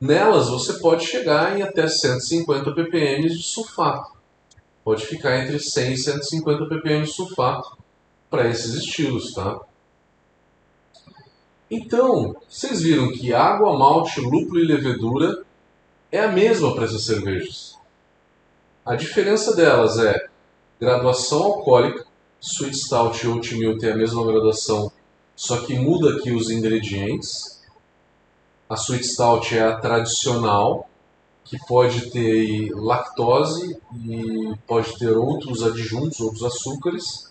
Nelas 0.00 0.48
você 0.48 0.74
pode 0.74 1.04
chegar 1.04 1.58
em 1.58 1.62
até 1.62 1.86
150 1.86 2.72
ppm 2.72 3.28
de 3.28 3.42
sulfato. 3.42 4.12
Pode 4.84 5.04
ficar 5.04 5.38
entre 5.38 5.58
100 5.58 5.92
e 5.92 5.98
150 5.98 6.66
ppm 6.66 7.04
de 7.04 7.12
sulfato 7.12 7.76
para 8.30 8.48
esses 8.48 8.74
estilos, 8.74 9.34
tá? 9.34 9.60
Então, 11.70 12.36
vocês 12.48 12.80
viram 12.80 13.12
que 13.12 13.34
água, 13.34 13.76
malte, 13.76 14.20
lúpulo 14.20 14.60
e 14.60 14.64
levedura 14.64 15.44
é 16.10 16.20
a 16.20 16.28
mesma 16.28 16.74
para 16.74 16.84
essas 16.84 17.04
cervejas. 17.04 17.76
A 18.84 18.94
diferença 18.94 19.54
delas 19.54 19.98
é 19.98 20.28
graduação 20.80 21.42
alcoólica, 21.42 22.06
Sweet 22.40 22.76
Stout 22.76 23.26
e 23.26 23.28
Oat 23.28 23.54
Meal 23.56 23.76
tem 23.76 23.90
a 23.92 23.96
mesma 23.96 24.24
graduação, 24.24 24.90
só 25.38 25.64
que 25.64 25.72
muda 25.74 26.16
aqui 26.16 26.32
os 26.32 26.50
ingredientes. 26.50 27.62
A 28.68 28.74
Sweet 28.74 29.06
Stout 29.06 29.56
é 29.56 29.62
a 29.62 29.78
tradicional, 29.78 30.90
que 31.44 31.56
pode 31.64 32.10
ter 32.10 32.70
lactose 32.74 33.78
e 34.04 34.52
pode 34.66 34.98
ter 34.98 35.16
outros 35.16 35.62
adjuntos, 35.62 36.18
outros 36.18 36.42
açúcares. 36.42 37.30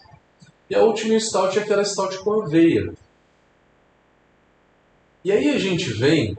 E 0.69 0.75
a 0.75 0.83
última 0.83 1.19
stout 1.19 1.59
é 1.59 1.61
aquela 1.61 1.83
stout 1.83 2.17
com 2.19 2.43
aveia. 2.43 2.93
E 5.21 5.29
aí 5.29 5.49
a 5.49 5.59
gente 5.59 5.91
vem. 5.91 6.37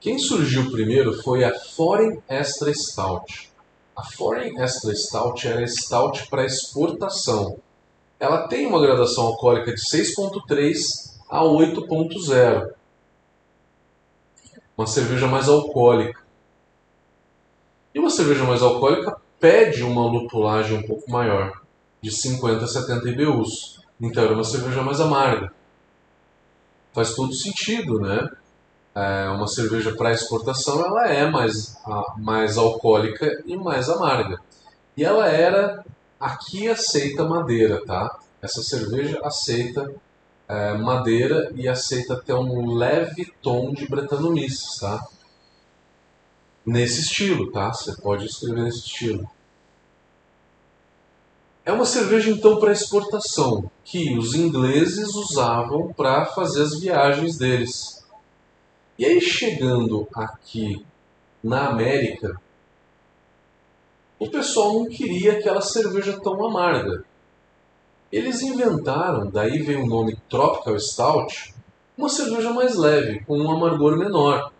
Quem 0.00 0.18
surgiu 0.18 0.72
primeiro 0.72 1.22
foi 1.22 1.44
a 1.44 1.56
Foreign 1.56 2.20
Extra 2.28 2.74
Stout. 2.74 3.50
A 3.94 4.02
Foreign 4.02 4.60
Extra 4.60 4.92
Stout 4.96 5.46
era 5.46 5.64
stout 5.68 6.28
para 6.28 6.44
exportação. 6.44 7.56
Ela 8.18 8.48
tem 8.48 8.66
uma 8.66 8.80
gradação 8.80 9.26
alcoólica 9.26 9.74
de 9.74 9.80
6.3 9.80 11.16
a 11.28 11.42
8.0. 11.42 12.70
Uma 14.76 14.86
cerveja 14.86 15.26
mais 15.26 15.48
alcoólica. 15.48 16.20
E 17.94 17.98
uma 17.98 18.10
cerveja 18.10 18.44
mais 18.44 18.62
alcoólica 18.62 19.20
pede 19.38 19.82
uma 19.82 20.06
lupulagem 20.06 20.78
um 20.78 20.86
pouco 20.86 21.10
maior 21.10 21.60
de 22.00 22.10
50 22.10 22.64
a 22.64 22.68
70 22.68 23.08
IBUs. 23.08 23.80
Então 24.00 24.24
era 24.24 24.34
uma 24.34 24.44
cerveja 24.44 24.82
mais 24.82 25.00
amarga. 25.00 25.52
Faz 26.92 27.14
todo 27.14 27.34
sentido, 27.34 28.00
né? 28.00 28.30
É 28.94 29.28
uma 29.28 29.46
cerveja 29.46 29.94
para 29.94 30.12
exportação 30.12 30.82
ela 30.82 31.06
é 31.06 31.30
mais, 31.30 31.76
mais 32.16 32.56
alcoólica 32.56 33.42
e 33.44 33.54
mais 33.56 33.90
amarga. 33.90 34.40
E 34.96 35.04
ela 35.04 35.26
era 35.28 35.84
aqui 36.18 36.68
aceita 36.68 37.24
madeira, 37.24 37.84
tá? 37.84 38.18
Essa 38.40 38.62
cerveja 38.62 39.20
aceita 39.24 39.94
é, 40.48 40.74
madeira 40.74 41.50
e 41.54 41.68
aceita 41.68 42.16
ter 42.16 42.34
um 42.34 42.74
leve 42.74 43.32
tom 43.42 43.72
de 43.72 43.86
Brettanomyces, 43.88 44.78
tá? 44.78 45.06
Nesse 46.64 47.00
estilo, 47.00 47.50
tá? 47.50 47.72
Você 47.72 48.00
pode 48.00 48.26
escrever 48.26 48.62
nesse 48.62 48.80
estilo. 48.80 49.28
É 51.64 51.72
uma 51.72 51.84
cerveja 51.84 52.30
então 52.30 52.60
para 52.60 52.70
exportação, 52.70 53.68
que 53.84 54.16
os 54.16 54.34
ingleses 54.34 55.14
usavam 55.14 55.92
para 55.92 56.24
fazer 56.26 56.62
as 56.62 56.78
viagens 56.78 57.36
deles. 57.36 58.06
E 58.96 59.04
aí 59.04 59.20
chegando 59.20 60.06
aqui 60.14 60.86
na 61.42 61.66
América, 61.66 62.40
o 64.18 64.30
pessoal 64.30 64.74
não 64.74 64.86
queria 64.86 65.32
aquela 65.32 65.60
cerveja 65.60 66.18
tão 66.20 66.44
amarga. 66.44 67.04
Eles 68.10 68.40
inventaram, 68.42 69.30
daí 69.30 69.62
vem 69.62 69.82
o 69.82 69.86
nome 69.86 70.16
Tropical 70.28 70.78
Stout, 70.78 71.54
uma 71.96 72.08
cerveja 72.08 72.52
mais 72.52 72.76
leve, 72.76 73.24
com 73.24 73.38
um 73.38 73.50
amargor 73.50 73.96
menor. 73.96 74.52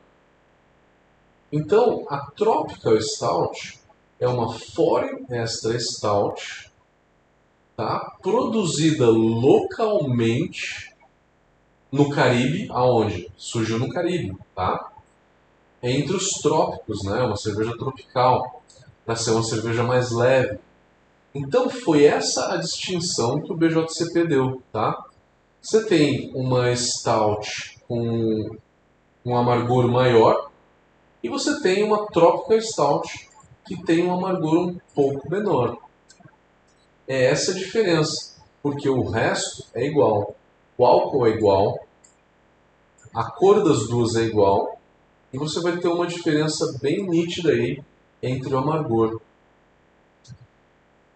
Então, 1.52 2.04
a 2.08 2.18
Tropical 2.30 3.00
Stout 3.00 3.78
é 4.18 4.28
uma 4.28 4.52
Foreign 4.52 5.26
Extra 5.30 5.78
Stout 5.78 6.70
tá? 7.76 8.16
produzida 8.22 9.06
localmente 9.08 10.94
no 11.92 12.10
Caribe, 12.10 12.68
aonde? 12.70 13.30
Surgiu 13.36 13.78
no 13.78 13.88
Caribe, 13.90 14.36
tá? 14.54 14.92
Entre 15.82 16.16
os 16.16 16.30
trópicos, 16.42 17.04
né? 17.04 17.22
Uma 17.22 17.36
cerveja 17.36 17.76
tropical, 17.76 18.62
para 19.06 19.14
ser 19.14 19.30
uma 19.30 19.44
cerveja 19.44 19.84
mais 19.84 20.10
leve. 20.10 20.58
Então 21.32 21.70
foi 21.70 22.04
essa 22.04 22.52
a 22.52 22.56
distinção 22.56 23.40
que 23.40 23.52
o 23.52 23.56
BJCP 23.56 24.26
deu, 24.26 24.60
tá? 24.72 25.06
Você 25.62 25.84
tem 25.86 26.32
uma 26.34 26.74
stout 26.74 27.78
com 27.86 28.56
um 29.24 29.36
amargor 29.36 29.88
maior 29.88 30.50
e 31.22 31.28
você 31.28 31.60
tem 31.62 31.84
uma 31.84 32.06
tropical 32.08 32.60
stout 32.60 33.28
que 33.64 33.80
tem 33.84 34.04
um 34.04 34.12
amargor 34.12 34.68
um 34.68 34.78
pouco 34.94 35.30
menor. 35.30 35.78
É 37.06 37.26
essa 37.26 37.52
a 37.52 37.54
diferença, 37.54 38.36
porque 38.62 38.88
o 38.88 39.08
resto 39.08 39.64
é 39.72 39.86
igual. 39.86 40.34
O 40.76 40.84
álcool 40.84 41.26
é 41.26 41.30
igual, 41.30 41.86
a 43.14 43.30
cor 43.30 43.64
das 43.64 43.88
duas 43.88 44.14
é 44.16 44.22
igual, 44.24 44.78
e 45.32 45.38
você 45.38 45.60
vai 45.60 45.78
ter 45.78 45.88
uma 45.88 46.06
diferença 46.06 46.78
bem 46.82 47.08
nítida 47.08 47.50
aí 47.50 47.82
entre 48.28 48.54
o 48.54 48.58
amargor. 48.58 49.20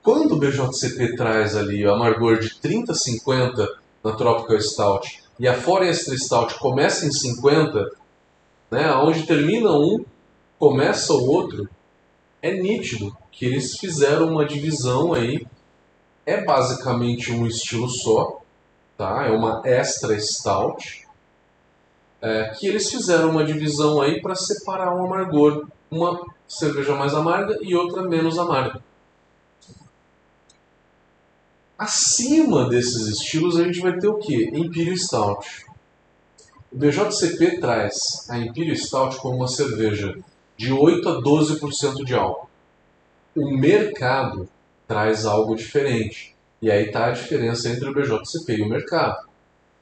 Quando 0.03 0.33
o 0.33 0.39
BJCP 0.39 1.17
traz 1.17 1.57
ali 1.57 1.87
o 1.87 1.93
amargor 1.93 2.39
de 2.39 2.59
30 2.59 2.93
a 2.93 2.95
50 2.95 3.69
na 4.03 4.13
Tropical 4.13 4.61
Stout 4.61 5.23
e 5.39 5.47
a 5.47 5.55
Forest 5.55 6.17
Stout 6.19 6.59
começa 6.59 7.07
em 7.07 7.13
50, 7.13 7.91
né, 8.71 8.93
onde 8.95 9.27
termina 9.27 9.73
um, 9.73 10.05
começa 10.59 11.13
o 11.13 11.27
outro, 11.27 11.69
é 12.41 12.53
nítido 12.53 13.15
que 13.31 13.45
eles 13.45 13.77
fizeram 13.77 14.29
uma 14.29 14.47
divisão 14.47 15.13
aí 15.13 15.47
é 16.31 16.45
basicamente 16.45 17.33
um 17.33 17.47
estilo 17.47 17.89
só, 17.89 18.41
tá? 18.97 19.27
É 19.27 19.31
uma 19.31 19.63
extra 19.65 20.19
stout, 20.21 21.07
é, 22.23 22.55
que 22.57 22.67
eles 22.67 22.91
fizeram 22.91 23.31
uma 23.31 23.45
divisão 23.45 24.01
aí 24.01 24.21
para 24.21 24.35
separar 24.35 24.95
o 24.95 25.05
amargor, 25.05 25.67
uma 25.91 26.25
cerveja 26.47 26.95
mais 26.95 27.15
amarga 27.15 27.59
e 27.61 27.75
outra 27.75 28.03
menos 28.03 28.39
amarga. 28.39 28.83
Acima 31.79 32.69
desses 32.69 33.07
estilos 33.07 33.59
a 33.59 33.65
gente 33.65 33.81
vai 33.81 33.99
ter 33.99 34.07
o 34.07 34.19
que? 34.19 34.51
Imperial 34.53 34.97
Stout. 34.97 35.67
O 36.71 36.77
BJCP 36.77 37.59
traz 37.59 38.29
a 38.29 38.39
Imperial 38.39 38.77
Stout 38.77 39.17
como 39.17 39.37
uma 39.37 39.49
cerveja 39.49 40.19
de 40.57 40.73
8 40.73 41.09
a 41.09 41.23
12% 41.23 42.05
de 42.05 42.15
álcool. 42.15 42.49
O 43.35 43.51
mercado 43.57 44.49
traz 44.87 45.25
algo 45.25 45.57
diferente. 45.57 46.37
E 46.61 46.71
aí 46.71 46.87
está 46.87 47.07
a 47.07 47.13
diferença 47.13 47.71
entre 47.71 47.89
o 47.89 47.95
BJCP 47.95 48.57
e 48.57 48.63
o 48.63 48.69
mercado. 48.69 49.27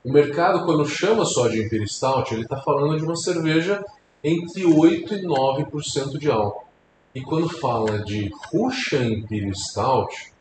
O 0.05 0.13
mercado, 0.13 0.65
quando 0.65 0.87
chama 0.87 1.25
só 1.25 1.49
de 1.49 1.61
Imperial 1.61 1.89
Stout, 1.89 2.33
ele 2.33 2.45
está 2.45 2.61
falando 2.61 2.97
de 2.97 3.05
uma 3.05 3.17
cerveja 3.17 3.85
entre 4.23 4.65
8% 4.65 5.13
e 5.13 5.23
9% 5.23 6.19
de 6.19 6.31
álcool. 6.31 6.67
E 7.15 7.23
quando 7.23 7.49
fala 7.49 8.05
de 8.05 8.31
Russian 8.53 9.07
Imperial 9.07 9.55
Stout, 9.55 10.33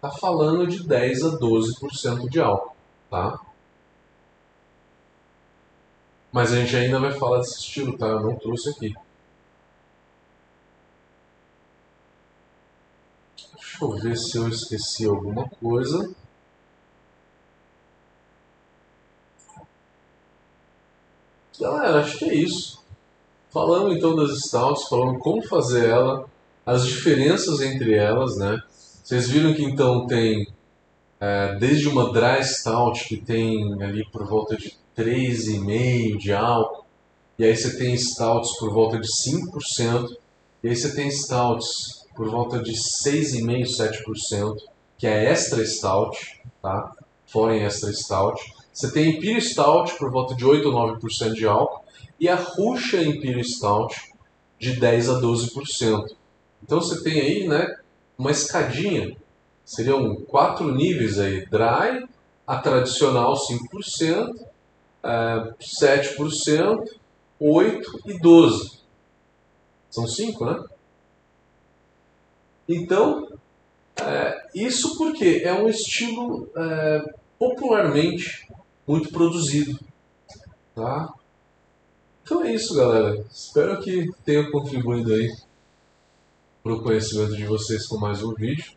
tá 0.00 0.10
falando 0.10 0.66
de 0.66 0.86
10 0.86 1.24
a 1.24 1.38
12% 1.38 2.28
de 2.28 2.40
álcool, 2.40 2.74
tá? 3.10 3.40
Mas 6.32 6.52
a 6.52 6.56
gente 6.56 6.76
ainda 6.76 7.00
vai 7.00 7.12
falar 7.12 7.38
desse 7.38 7.58
estilo, 7.58 7.96
tá? 7.96 8.06
Eu 8.06 8.20
não 8.20 8.36
trouxe 8.36 8.70
aqui. 8.70 8.94
Deixa 13.54 13.84
eu 13.84 13.90
ver 13.90 14.16
se 14.16 14.36
eu 14.36 14.48
esqueci 14.48 15.06
alguma 15.06 15.48
coisa. 15.48 16.14
Galera, 21.60 22.00
acho 22.00 22.18
que 22.18 22.24
é 22.26 22.34
isso. 22.34 22.78
Falamos 23.58 23.96
então 23.96 24.14
das 24.14 24.38
stouts, 24.38 24.86
falamos 24.88 25.20
como 25.20 25.42
fazer 25.42 25.88
ela, 25.88 26.26
as 26.64 26.86
diferenças 26.86 27.60
entre 27.60 27.92
elas, 27.92 28.36
né? 28.36 28.62
Vocês 29.02 29.28
viram 29.28 29.52
que 29.52 29.64
então 29.64 30.06
tem 30.06 30.46
é, 31.20 31.56
desde 31.56 31.88
uma 31.88 32.12
dry 32.12 32.40
stout 32.44 33.08
que 33.08 33.16
tem 33.16 33.82
ali 33.82 34.08
por 34.12 34.24
volta 34.28 34.56
de 34.56 34.76
3,5 34.96 36.18
de 36.18 36.32
álcool, 36.32 36.84
e 37.36 37.44
aí 37.44 37.56
você 37.56 37.76
tem 37.76 37.96
stouts 37.96 38.56
por 38.60 38.72
volta 38.72 38.96
de 38.96 39.08
5%, 39.08 40.16
e 40.62 40.68
aí 40.68 40.76
você 40.76 40.94
tem 40.94 41.10
stouts 41.10 42.06
por 42.14 42.30
volta 42.30 42.60
de 42.60 42.74
6,5%, 42.74 43.66
7%, 43.76 44.56
que 44.96 45.06
é 45.08 45.32
extra 45.32 45.66
stout, 45.66 46.16
tá? 46.62 46.92
Foreign 47.26 47.64
extra 47.64 47.92
stout. 47.92 48.40
Você 48.72 48.92
tem 48.92 49.16
Imperial 49.16 49.40
Stout 49.40 49.98
por 49.98 50.12
volta 50.12 50.36
de 50.36 50.44
8 50.44 50.68
ou 50.68 50.96
9% 50.96 51.32
de 51.32 51.44
álcool 51.44 51.87
e 52.18 52.28
a 52.28 52.34
Ruxa 52.34 53.02
Imperial 53.02 53.44
Stout 53.44 54.12
de 54.58 54.78
10 54.78 55.10
a 55.10 55.20
12%. 55.20 56.16
Então 56.62 56.80
você 56.80 57.02
tem 57.02 57.20
aí, 57.20 57.48
né, 57.48 57.76
uma 58.16 58.30
escadinha. 58.30 59.16
Seriam 59.64 60.16
quatro 60.22 60.74
níveis 60.74 61.18
aí: 61.18 61.46
dry, 61.46 62.08
a 62.46 62.56
tradicional 62.58 63.34
5%, 63.34 64.34
é, 65.02 65.54
7%, 65.60 66.88
8 67.38 68.00
e 68.06 68.18
12. 68.18 68.78
São 69.90 70.06
cinco, 70.06 70.44
né? 70.44 70.64
Então, 72.68 73.28
é, 73.96 74.46
isso 74.54 74.96
porque 74.98 75.42
é 75.44 75.52
um 75.54 75.68
estilo 75.68 76.50
é, 76.54 77.14
popularmente 77.38 78.46
muito 78.86 79.10
produzido. 79.10 79.78
Tá? 80.74 81.12
Então 82.28 82.44
é 82.44 82.52
isso, 82.54 82.74
galera. 82.74 83.24
Espero 83.30 83.80
que 83.80 84.12
tenha 84.22 84.50
contribuído 84.50 85.14
aí 85.14 85.34
para 86.62 86.74
o 86.74 86.82
conhecimento 86.82 87.34
de 87.34 87.46
vocês 87.46 87.86
com 87.86 87.96
mais 87.96 88.22
um 88.22 88.34
vídeo. 88.34 88.76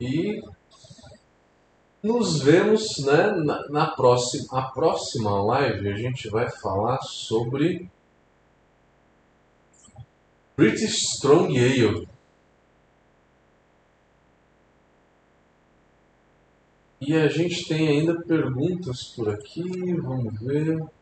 E 0.00 0.42
nos 2.02 2.40
vemos 2.40 2.96
né, 3.04 3.32
na, 3.32 3.68
na 3.68 3.86
próxima, 3.88 4.58
a 4.58 4.62
próxima 4.70 5.42
live. 5.42 5.90
A 5.90 5.96
gente 5.96 6.30
vai 6.30 6.50
falar 6.50 7.02
sobre 7.02 7.86
British 10.56 11.16
Strong 11.16 11.54
Ale. 11.58 12.08
E 16.98 17.14
a 17.14 17.28
gente 17.28 17.68
tem 17.68 17.88
ainda 17.88 18.22
perguntas 18.22 19.12
por 19.14 19.28
aqui, 19.28 19.92
vamos 20.00 20.40
ver. 20.40 20.97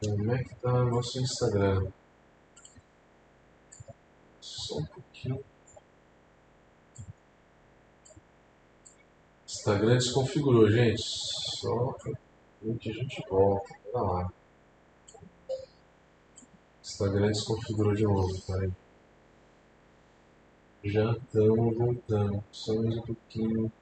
Como 0.00 0.32
é 0.32 0.44
que 0.44 0.54
tá 0.56 0.72
o 0.72 0.90
nosso 0.90 1.20
Instagram? 1.20 1.90
Só 4.40 4.78
um 4.78 4.86
pouquinho. 4.86 5.44
Instagram 9.44 9.94
desconfigurou, 9.94 10.70
gente. 10.70 11.02
Só 11.02 11.92
que 12.78 12.90
a 12.90 12.92
gente 12.92 13.24
volta. 13.28 13.74
Pera 13.82 14.02
lá. 14.02 14.32
Instagram 16.80 17.28
desconfigurou 17.28 17.94
de 17.94 18.04
novo, 18.04 18.40
peraí. 18.46 18.72
Já 20.84 21.12
estamos 21.12 21.76
voltando. 21.76 22.44
Só 22.52 22.74
mais 22.76 22.96
um 22.96 23.02
pouquinho. 23.02 23.72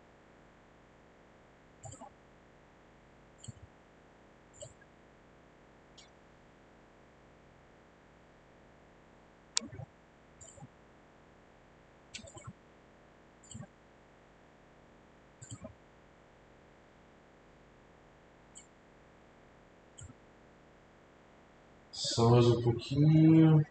Só 22.16 22.30
mais 22.30 22.46
um 22.46 22.62
pouquinho. 22.86 23.66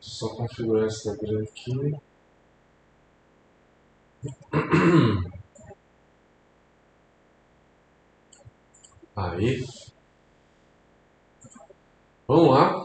Só 0.00 0.28
configurar 0.30 0.86
esse 0.86 1.08
Instagram 1.08 1.44
aqui. 1.44 1.96
Aí. 9.16 9.64
Vamos 12.26 12.50
lá. 12.50 12.83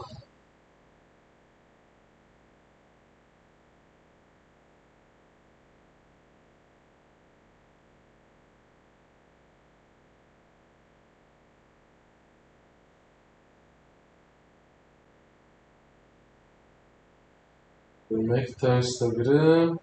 Como 18.10 18.34
é 18.34 18.44
que 18.44 18.52
tá 18.54 18.74
o 18.74 18.78
Instagram? 18.80 19.76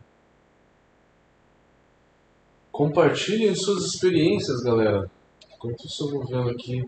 Compartilhem 2.70 3.56
suas 3.56 3.86
experiências, 3.86 4.62
galera. 4.64 5.10
Enquanto 5.56 5.86
eu 6.02 6.12
vou 6.12 6.28
vendo 6.28 6.50
aqui 6.50 6.84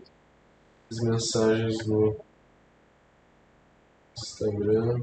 as 0.90 0.98
mensagens 0.98 1.78
do 1.86 2.14
Instagram. 4.18 5.00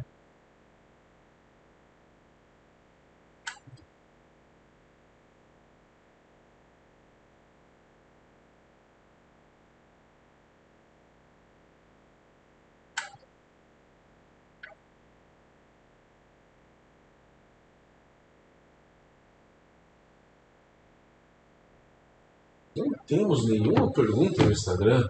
Não 22.78 22.97
temos 23.08 23.48
nenhuma 23.48 23.91
pergunta 23.91 24.43
no 24.43 24.52
Instagram. 24.52 25.10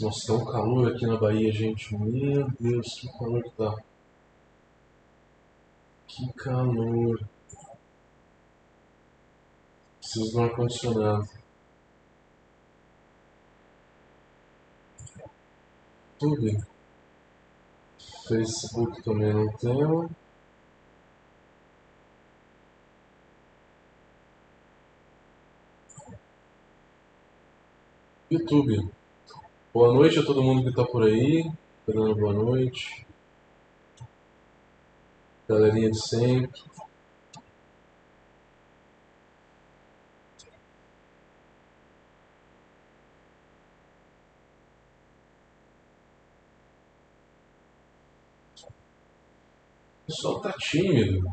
Nossa, 0.00 0.26
tá 0.28 0.32
um 0.34 0.44
calor 0.44 0.92
aqui 0.92 1.06
na 1.06 1.18
Bahia, 1.18 1.52
gente. 1.52 1.94
Meu 1.96 2.48
Deus, 2.58 2.86
que 3.00 3.18
calor 3.18 3.42
que 3.42 3.50
tá. 3.50 3.74
Que 6.06 6.32
calor. 6.34 7.20
Preciso 9.98 10.30
de 10.30 10.36
um 10.36 10.44
ar-condicionado. 10.44 11.28
Tudo. 16.18 16.66
Facebook 18.28 19.02
também 19.02 19.34
não 19.34 19.52
tenho. 19.56 20.10
YouTube. 28.30 28.88
Boa 29.74 29.92
noite 29.92 30.20
a 30.20 30.24
todo 30.24 30.40
mundo 30.40 30.62
que 30.62 30.68
está 30.68 30.84
por 30.84 31.02
aí. 31.02 31.50
Fernando, 31.84 32.14
boa 32.14 32.32
noite. 32.32 33.04
Galerinha 35.48 35.90
de 35.90 36.00
sempre. 36.00 36.60
O 48.60 50.06
pessoal 50.06 50.40
tá 50.40 50.52
tímido. 50.52 51.32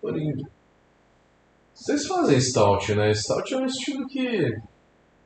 Porém, 0.00 0.32
vocês 1.72 2.08
fazem 2.08 2.40
stout, 2.40 2.92
né? 2.96 3.14
Stout 3.14 3.54
é 3.54 3.56
um 3.56 3.66
estilo 3.66 4.08
que, 4.08 4.52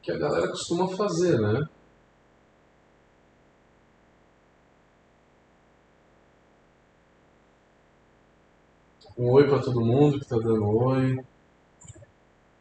que 0.02 0.12
a 0.12 0.18
galera 0.18 0.48
costuma 0.48 0.88
fazer, 0.96 1.38
né? 1.38 1.66
Um 9.16 9.30
oi 9.32 9.48
para 9.48 9.60
todo 9.60 9.80
mundo 9.80 10.18
que 10.18 10.24
está 10.24 10.36
dando 10.36 10.64
oi. 10.64 11.18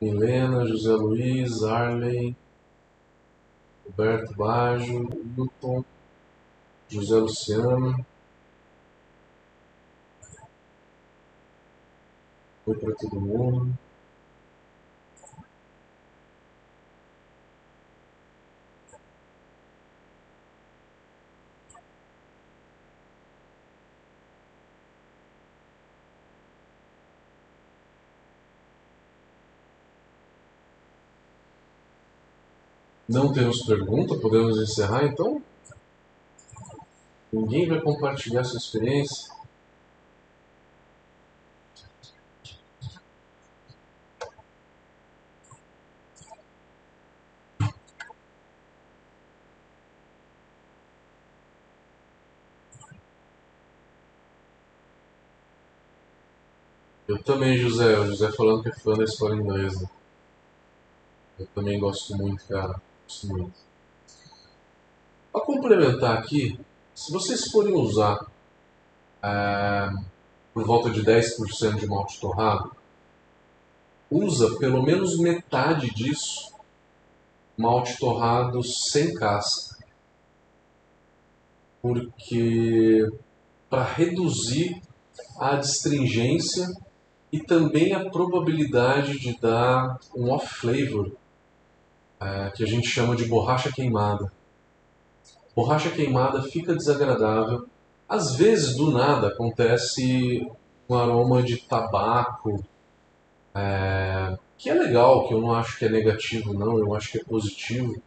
Milena, 0.01 0.67
José 0.67 0.91
Luiz, 0.91 1.63
Arley, 1.63 2.35
Roberto 3.85 4.35
Baggio, 4.35 5.07
Hilton, 5.37 5.83
José 6.91 7.15
Luciano. 7.15 8.05
Oi 12.65 12.75
para 12.75 12.95
todo 12.95 13.19
mundo. 13.21 13.86
Não 33.07 33.31
temos 33.31 33.61
pergunta? 33.65 34.17
Podemos 34.17 34.59
encerrar 34.59 35.05
então? 35.05 35.41
Ninguém 37.31 37.65
vai 37.65 37.79
compartilhar 37.79 38.43
sua 38.43 38.57
experiência? 38.57 39.33
Eu 57.07 57.23
também, 57.23 57.57
José. 57.57 57.97
O 57.99 58.05
José 58.07 58.31
falando 58.33 58.63
que 58.63 58.69
é 58.69 58.73
fã 58.73 58.93
da 58.93 59.05
escola 59.05 59.35
inglesa. 59.35 59.89
Eu 61.39 61.47
também 61.55 61.79
gosto 61.79 62.17
muito, 62.17 62.45
cara. 62.47 62.81
Para 65.31 65.41
complementar 65.41 66.17
aqui, 66.17 66.59
se 66.93 67.11
vocês 67.11 67.49
forem 67.51 67.73
usar 67.73 68.25
é, 69.21 69.89
por 70.53 70.65
volta 70.65 70.89
de 70.89 71.03
10% 71.03 71.79
de 71.79 71.87
malte 71.87 72.19
torrado, 72.19 72.75
usa 74.09 74.57
pelo 74.57 74.81
menos 74.83 75.19
metade 75.19 75.93
disso 75.93 76.55
malte 77.57 77.97
torrado 77.97 78.63
sem 78.63 79.13
casca. 79.13 79.77
Porque 81.81 83.07
para 83.69 83.83
reduzir 83.83 84.81
a 85.39 85.57
astringência 85.57 86.67
e 87.31 87.39
também 87.39 87.93
a 87.93 88.09
probabilidade 88.09 89.19
de 89.19 89.37
dar 89.39 89.99
um 90.15 90.29
off-flavor, 90.31 91.11
é, 92.19 92.49
que 92.51 92.63
a 92.63 92.67
gente 92.67 92.87
chama 92.87 93.15
de 93.15 93.25
borracha 93.25 93.71
queimada. 93.71 94.31
Borracha 95.55 95.89
queimada 95.89 96.43
fica 96.43 96.75
desagradável. 96.75 97.65
Às 98.07 98.35
vezes, 98.35 98.75
do 98.75 98.91
nada, 98.91 99.27
acontece 99.27 100.49
um 100.89 100.95
aroma 100.95 101.43
de 101.43 101.57
tabaco, 101.57 102.63
é, 103.53 104.37
que 104.57 104.69
é 104.69 104.73
legal, 104.73 105.27
que 105.27 105.33
eu 105.33 105.41
não 105.41 105.53
acho 105.53 105.77
que 105.77 105.85
é 105.85 105.89
negativo, 105.89 106.53
não, 106.53 106.77
eu 106.79 106.95
acho 106.95 107.11
que 107.11 107.17
é 107.17 107.23
positivo. 107.23 108.01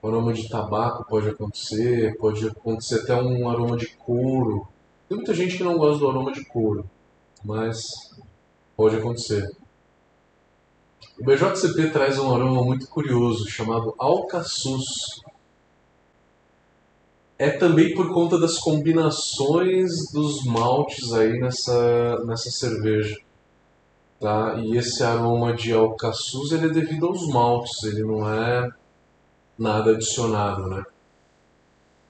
O 0.00 0.08
aroma 0.08 0.32
de 0.32 0.48
tabaco 0.48 1.04
pode 1.08 1.28
acontecer, 1.28 2.16
pode 2.18 2.46
acontecer 2.46 3.00
até 3.00 3.14
um 3.14 3.48
aroma 3.48 3.76
de 3.76 3.86
couro. 3.86 4.68
Tem 5.08 5.16
muita 5.16 5.34
gente 5.34 5.56
que 5.56 5.64
não 5.64 5.78
gosta 5.78 5.98
do 5.98 6.08
aroma 6.08 6.32
de 6.32 6.44
couro, 6.44 6.88
mas 7.44 8.14
pode 8.76 8.96
acontecer. 8.96 9.50
O 11.18 11.24
BJCP 11.24 11.90
traz 11.90 12.18
um 12.18 12.32
aroma 12.32 12.62
muito 12.62 12.86
curioso 12.88 13.48
chamado 13.48 13.94
alcaçuz. 13.98 14.84
É 17.36 17.50
também 17.50 17.94
por 17.94 18.12
conta 18.12 18.38
das 18.38 18.58
combinações 18.58 19.90
dos 20.12 20.44
maltes 20.44 21.12
aí 21.12 21.38
nessa, 21.40 22.24
nessa 22.24 22.50
cerveja. 22.50 23.16
Tá? 24.20 24.56
E 24.58 24.76
esse 24.76 25.02
aroma 25.02 25.54
de 25.54 25.72
alcaçuz 25.72 26.52
ele 26.52 26.66
é 26.66 26.70
devido 26.70 27.06
aos 27.06 27.26
maltes, 27.28 27.82
ele 27.84 28.02
não 28.02 28.28
é 28.28 28.70
nada 29.58 29.92
adicionado. 29.92 30.68
Né? 30.68 30.84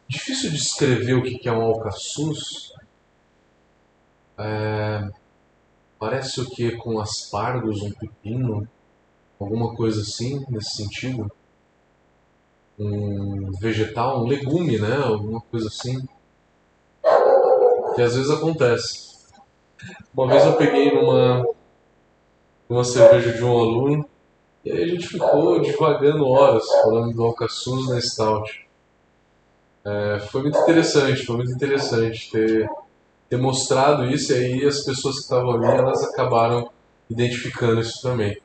Difícil 0.07 0.51
descrever 0.51 1.15
o 1.15 1.23
que 1.23 1.49
é 1.49 1.53
um 1.53 1.63
alcaçuz. 1.63 2.73
É, 4.39 5.09
Parece 5.99 6.41
o 6.41 6.49
que 6.49 6.77
com 6.77 7.01
aspargos, 7.01 7.83
um 7.83 7.91
pepino, 7.91 8.69
alguma 9.39 9.75
coisa 9.75 10.03
assim 10.03 10.45
nesse 10.49 10.77
sentido. 10.77 11.31
Um 12.79 13.51
vegetal, 13.61 14.23
um 14.23 14.27
legume, 14.27 14.79
né? 14.79 14.97
Alguma 15.05 15.41
coisa 15.41 15.69
assim. 15.69 16.07
Que 17.95 18.03
às 18.03 18.15
vezes 18.15 18.31
acontece. 18.31 19.09
Uma 20.15 20.29
vez 20.29 20.45
eu 20.45 20.57
peguei 20.57 20.93
numa, 20.93 21.47
numa 22.69 22.85
cerveja 22.85 23.33
de 23.33 23.45
um 23.45 23.59
aluno 23.59 24.09
e 24.65 24.73
aí 24.73 24.83
a 24.83 24.87
gente 24.87 25.07
ficou 25.07 25.61
divagando 25.61 26.27
horas 26.27 26.65
falando 26.83 27.15
do 27.15 27.25
alcaçuz 27.25 27.89
na 27.89 28.01
stout. 28.01 28.67
É, 29.85 30.21
foi 30.31 30.43
muito 30.43 30.59
interessante, 30.59 31.25
foi 31.25 31.37
muito 31.37 31.53
interessante 31.53 32.31
ter 32.31 32.69
ter 33.29 33.37
mostrado 33.37 34.07
isso 34.07 34.33
e 34.33 34.37
aí 34.37 34.65
as 34.67 34.81
pessoas 34.85 35.17
que 35.17 35.23
estavam 35.23 35.53
ali 35.53 35.67
elas 35.67 36.03
acabaram 36.05 36.71
identificando 37.11 37.81
isso 37.81 38.01
também. 38.03 38.41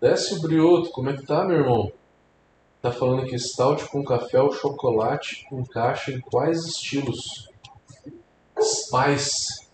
Desce 0.00 0.34
o 0.34 0.40
Brioto, 0.40 0.90
como 0.90 1.10
é 1.10 1.16
que 1.16 1.26
tá, 1.26 1.44
meu 1.44 1.58
irmão? 1.58 1.92
Tá 2.80 2.90
falando 2.90 3.26
que 3.26 3.38
stout 3.38 3.86
com 3.90 4.02
café 4.02 4.40
ou 4.40 4.50
chocolate 4.50 5.46
encaixa 5.52 6.12
em 6.12 6.20
quais 6.20 6.64
estilos? 6.64 7.50
Spice. 8.58 9.68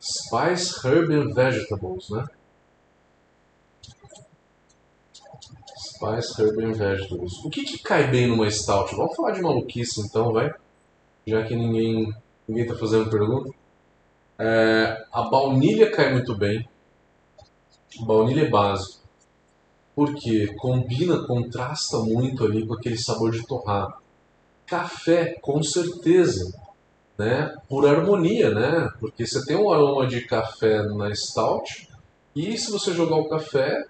Spice, 0.00 0.86
Herb 0.86 1.12
and 1.12 1.34
Vegetables, 1.34 2.08
né? 2.08 2.24
Spice, 5.76 6.40
Herb 6.40 6.64
and 6.64 6.72
Vegetables. 6.72 7.44
O 7.44 7.50
que, 7.50 7.64
que 7.64 7.78
cai 7.78 8.10
bem 8.10 8.26
numa 8.26 8.50
stout? 8.50 8.96
Vamos 8.96 9.14
falar 9.14 9.32
de 9.32 9.42
maluquice 9.42 10.00
então, 10.00 10.32
vai? 10.32 10.52
Já 11.26 11.44
que 11.44 11.54
ninguém 11.54 12.12
ninguém 12.48 12.66
tá 12.66 12.74
fazendo 12.74 13.10
pergunta. 13.10 13.50
É, 14.38 15.04
a 15.12 15.22
baunilha 15.22 15.90
cai 15.90 16.12
muito 16.12 16.34
bem. 16.34 16.66
Baunilha 18.00 18.46
é 18.46 18.50
básico. 18.50 19.01
Porque 19.94 20.54
combina, 20.54 21.26
contrasta 21.26 21.98
muito 21.98 22.44
ali 22.44 22.66
com 22.66 22.74
aquele 22.74 22.96
sabor 22.96 23.30
de 23.30 23.46
torrado. 23.46 23.94
Café, 24.66 25.38
com 25.40 25.62
certeza. 25.62 26.58
Né? 27.18 27.54
Por 27.68 27.86
harmonia, 27.86 28.50
né? 28.50 28.90
Porque 28.98 29.26
você 29.26 29.44
tem 29.44 29.56
um 29.56 29.70
aroma 29.70 30.06
de 30.06 30.22
café 30.22 30.82
na 30.82 31.14
stout 31.14 31.88
e 32.34 32.56
se 32.56 32.70
você 32.70 32.94
jogar 32.94 33.16
o 33.16 33.28
café, 33.28 33.84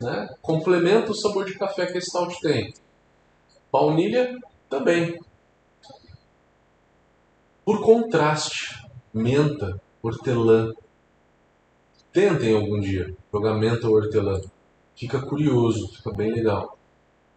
né? 0.00 0.28
complementa 0.40 1.12
o 1.12 1.14
sabor 1.14 1.44
de 1.44 1.58
café 1.58 1.86
que 1.86 1.98
a 1.98 2.00
stout 2.00 2.40
tem. 2.40 2.72
Baunilha 3.70 4.38
também. 4.68 5.18
Por 7.64 7.82
contraste, 7.82 8.82
menta, 9.12 9.80
hortelã. 10.02 10.72
Tentem 12.12 12.56
algum 12.56 12.80
dia 12.80 13.14
jogar 13.32 13.54
menta 13.54 13.86
ou 13.86 13.94
hortelã. 13.94 14.40
Fica 15.00 15.18
curioso, 15.18 15.88
fica 15.94 16.12
bem 16.12 16.30
legal. 16.30 16.76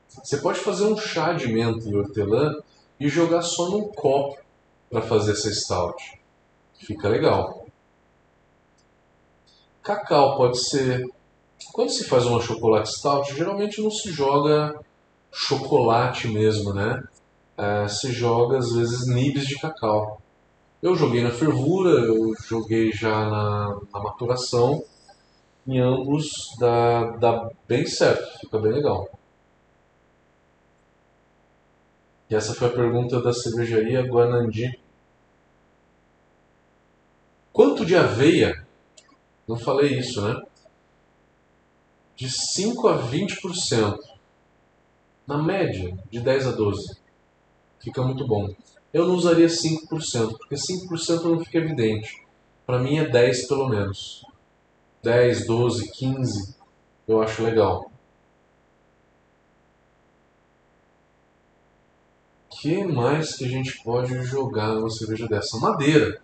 Você 0.09 0.35
pode 0.35 0.59
fazer 0.59 0.83
um 0.83 0.97
chá 0.97 1.31
de 1.31 1.47
menta 1.47 1.87
e 1.87 1.95
hortelã 1.95 2.53
e 2.99 3.07
jogar 3.07 3.41
só 3.41 3.69
num 3.69 3.87
copo 3.87 4.37
para 4.89 5.01
fazer 5.01 5.31
essa 5.31 5.49
stout. 5.49 6.19
Fica 6.77 7.07
legal. 7.07 7.65
Cacau 9.81 10.35
pode 10.35 10.61
ser 10.61 11.09
quando 11.71 11.89
se 11.89 12.03
faz 12.03 12.25
uma 12.25 12.41
chocolate 12.41 12.91
stout, 12.91 13.33
geralmente 13.33 13.81
não 13.81 13.89
se 13.89 14.11
joga 14.11 14.77
chocolate 15.31 16.27
mesmo, 16.27 16.73
né? 16.73 17.01
É, 17.57 17.87
se 17.87 18.11
joga 18.11 18.57
às 18.57 18.73
vezes 18.73 19.07
nibs 19.07 19.47
de 19.47 19.57
cacau. 19.57 20.21
Eu 20.81 20.97
joguei 20.97 21.23
na 21.23 21.31
fervura, 21.31 21.91
eu 21.91 22.33
joguei 22.45 22.91
já 22.91 23.23
na, 23.29 23.79
na 23.93 23.99
maturação. 24.01 24.83
Em 25.65 25.79
ambos 25.79 26.55
dá, 26.59 27.11
dá 27.17 27.49
bem 27.67 27.85
certo, 27.85 28.39
fica 28.39 28.59
bem 28.59 28.73
legal. 28.73 29.09
E 32.29 32.35
essa 32.35 32.53
foi 32.53 32.67
a 32.67 32.71
pergunta 32.71 33.21
da 33.21 33.33
cervejaria 33.33 34.01
Guanandi. 34.01 34.79
Quanto 37.51 37.85
de 37.85 37.95
aveia? 37.95 38.65
Não 39.47 39.57
falei 39.57 39.99
isso, 39.99 40.21
né? 40.21 40.41
de 42.15 42.29
5 42.29 42.87
a 42.87 42.97
20%. 43.09 43.99
Na 45.25 45.41
média, 45.41 45.97
de 46.11 46.19
10 46.19 46.47
a 46.47 46.51
12. 46.51 46.97
Fica 47.79 48.01
muito 48.01 48.27
bom. 48.27 48.53
Eu 48.93 49.07
não 49.07 49.15
usaria 49.15 49.47
5%, 49.47 50.37
porque 50.37 50.55
5% 50.55 51.23
não 51.23 51.43
fica 51.43 51.57
evidente. 51.57 52.23
Para 52.65 52.79
mim 52.79 52.97
é 52.97 53.09
10 53.09 53.47
pelo 53.47 53.67
menos. 53.67 54.25
10, 55.03 55.45
12, 55.45 55.91
15, 55.91 56.55
eu 57.07 57.21
acho 57.21 57.43
legal. 57.43 57.91
que 62.63 62.81
mais 62.85 63.35
que 63.35 63.43
a 63.43 63.49
gente 63.49 63.83
pode 63.83 64.23
jogar 64.23 64.69
numa 64.69 64.89
cerveja 64.89 65.27
dessa? 65.27 65.57
Madeira. 65.57 66.21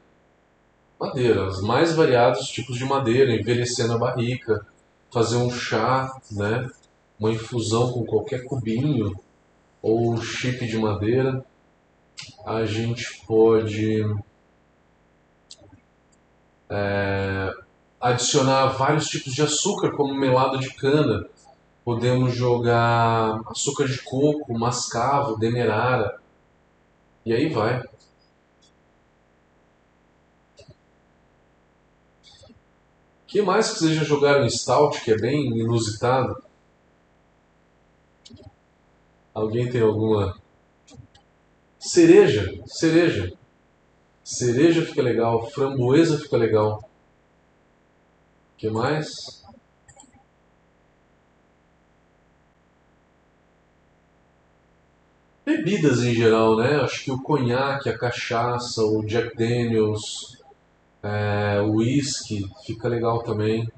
Madeira, 0.98 1.50
os 1.50 1.62
mais 1.62 1.94
variados 1.94 2.48
tipos 2.48 2.78
de 2.78 2.86
madeira, 2.86 3.36
envelhecer 3.36 3.88
na 3.90 3.98
barrica, 3.98 4.66
fazer 5.12 5.36
um 5.36 5.52
chá, 5.52 6.18
né? 6.32 6.70
uma 7.20 7.34
infusão 7.34 7.92
com 7.92 8.06
qualquer 8.06 8.46
cubinho 8.46 9.14
ou 9.82 10.16
chip 10.22 10.66
de 10.66 10.78
madeira. 10.78 11.44
A 12.46 12.64
gente 12.64 13.22
pode 13.28 14.02
é, 16.70 17.54
adicionar 18.00 18.68
vários 18.78 19.08
tipos 19.08 19.34
de 19.34 19.42
açúcar, 19.42 19.92
como 19.92 20.14
melado 20.14 20.60
de 20.60 20.74
cana. 20.74 21.26
Podemos 21.84 22.36
jogar 22.36 23.42
açúcar 23.48 23.88
de 23.88 24.02
coco, 24.04 24.58
mascavo, 24.58 25.38
demerara. 25.38 26.20
E 27.26 27.34
aí 27.34 27.50
vai. 27.50 27.84
que 33.30 33.44
mais 33.44 33.78
que 33.78 33.94
já 33.94 34.04
jogaram 34.04 34.44
em 34.44 34.50
Stout, 34.50 35.02
que 35.04 35.12
é 35.12 35.18
bem 35.18 35.56
inusitado? 35.56 36.42
Alguém 39.32 39.72
tem 39.72 39.82
alguma? 39.82 40.36
Cereja, 41.78 42.60
cereja. 42.66 43.32
Cereja 44.24 44.84
fica 44.84 45.04
legal, 45.04 45.48
framboesa 45.52 46.18
fica 46.18 46.38
legal. 46.38 46.89
Que 48.60 48.70
mais? 48.70 49.42
Bebidas 55.46 56.04
em 56.04 56.14
geral, 56.14 56.58
né? 56.58 56.76
Acho 56.82 57.06
que 57.06 57.12
o 57.12 57.22
conhaque, 57.22 57.90
a 57.90 57.98
cachaça, 57.98 58.84
o 58.84 59.06
Jack 59.06 59.36
Daniels, 59.38 60.38
é, 61.02 61.62
whisky 61.62 62.44
fica 62.66 62.90
legal 62.90 63.24
também. 63.24 63.72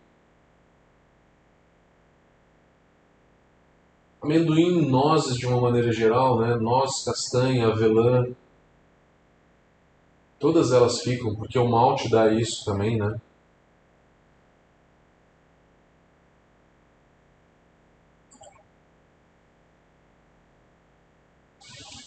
Amendoim, 4.22 4.90
nozes 4.90 5.38
de 5.38 5.46
uma 5.46 5.62
maneira 5.62 5.92
geral, 5.92 6.40
né? 6.40 6.56
Noz, 6.56 7.04
castanha, 7.04 7.68
avelã. 7.68 8.26
Todas 10.40 10.72
elas 10.72 11.02
ficam, 11.02 11.36
porque 11.36 11.58
o 11.60 11.70
malte 11.70 12.10
dá 12.10 12.32
isso 12.34 12.66
também, 12.66 12.98
né? 12.98 13.16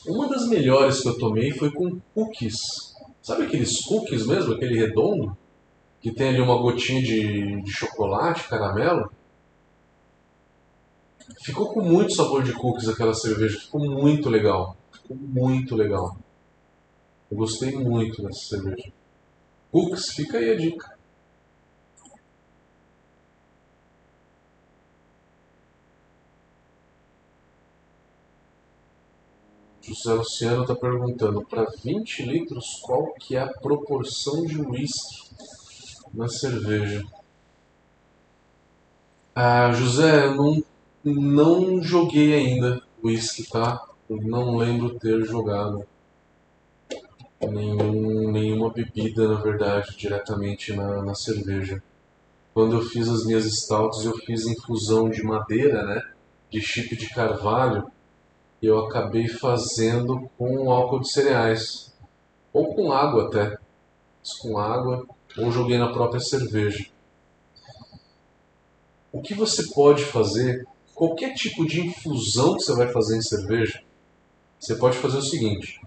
Uma 0.06 0.28
das 0.28 0.43
melhores 0.54 1.00
que 1.00 1.08
eu 1.08 1.18
tomei 1.18 1.52
foi 1.52 1.70
com 1.70 2.00
cookies. 2.14 2.56
Sabe 3.22 3.44
aqueles 3.44 3.84
cookies 3.84 4.26
mesmo, 4.26 4.54
aquele 4.54 4.78
redondo? 4.78 5.36
Que 6.00 6.12
tem 6.12 6.28
ali 6.28 6.40
uma 6.40 6.58
gotinha 6.58 7.02
de, 7.02 7.62
de 7.62 7.70
chocolate, 7.70 8.48
caramelo? 8.48 9.10
Ficou 11.42 11.72
com 11.72 11.80
muito 11.80 12.14
sabor 12.14 12.42
de 12.42 12.52
cookies 12.52 12.88
aquela 12.88 13.14
cerveja, 13.14 13.58
ficou 13.58 13.80
muito 13.80 14.28
legal. 14.28 14.76
Ficou 14.92 15.16
muito 15.16 15.74
legal. 15.74 16.16
Eu 17.30 17.38
gostei 17.38 17.72
muito 17.72 18.22
dessa 18.22 18.56
cerveja. 18.56 18.92
Cookies, 19.72 20.10
fica 20.10 20.38
aí 20.38 20.50
a 20.50 20.56
dica. 20.56 20.93
José 29.86 30.14
Luciano 30.14 30.62
está 30.62 30.74
perguntando, 30.74 31.44
para 31.44 31.66
20 31.84 32.22
litros, 32.22 32.80
qual 32.82 33.12
que 33.14 33.36
é 33.36 33.40
a 33.40 33.48
proporção 33.48 34.46
de 34.46 34.58
uísque 34.58 35.28
na 36.12 36.26
cerveja? 36.26 37.04
Ah, 39.34 39.72
José, 39.72 40.24
eu 40.24 40.34
não, 40.34 40.64
não 41.04 41.82
joguei 41.82 42.32
ainda 42.32 42.82
uísque, 43.02 43.44
tá? 43.50 43.84
Eu 44.08 44.16
não 44.22 44.56
lembro 44.56 44.98
ter 44.98 45.22
jogado 45.26 45.86
nenhum, 47.42 48.32
nenhuma 48.32 48.70
bebida, 48.70 49.28
na 49.28 49.34
verdade, 49.34 49.94
diretamente 49.98 50.72
na, 50.72 51.02
na 51.02 51.14
cerveja. 51.14 51.82
Quando 52.54 52.76
eu 52.76 52.82
fiz 52.82 53.06
as 53.06 53.26
minhas 53.26 53.44
stouts, 53.44 54.06
eu 54.06 54.16
fiz 54.18 54.46
infusão 54.46 55.10
de 55.10 55.22
madeira, 55.22 55.84
né? 55.84 56.02
De 56.50 56.62
chip 56.62 56.96
de 56.96 57.10
carvalho 57.10 57.92
eu 58.64 58.86
acabei 58.86 59.28
fazendo 59.28 60.30
com 60.38 60.70
álcool 60.70 61.00
de 61.00 61.10
cereais. 61.10 61.92
Ou 62.52 62.74
com 62.74 62.92
água 62.92 63.26
até. 63.26 63.58
Com 64.40 64.58
água, 64.58 65.06
ou 65.36 65.50
joguei 65.50 65.78
na 65.78 65.92
própria 65.92 66.20
cerveja. 66.20 66.86
O 69.12 69.20
que 69.20 69.34
você 69.34 69.68
pode 69.72 70.04
fazer, 70.04 70.66
qualquer 70.94 71.34
tipo 71.34 71.66
de 71.66 71.86
infusão 71.86 72.56
que 72.56 72.62
você 72.62 72.74
vai 72.74 72.92
fazer 72.92 73.16
em 73.16 73.22
cerveja, 73.22 73.82
você 74.58 74.74
pode 74.76 74.96
fazer 74.96 75.18
o 75.18 75.22
seguinte: 75.22 75.80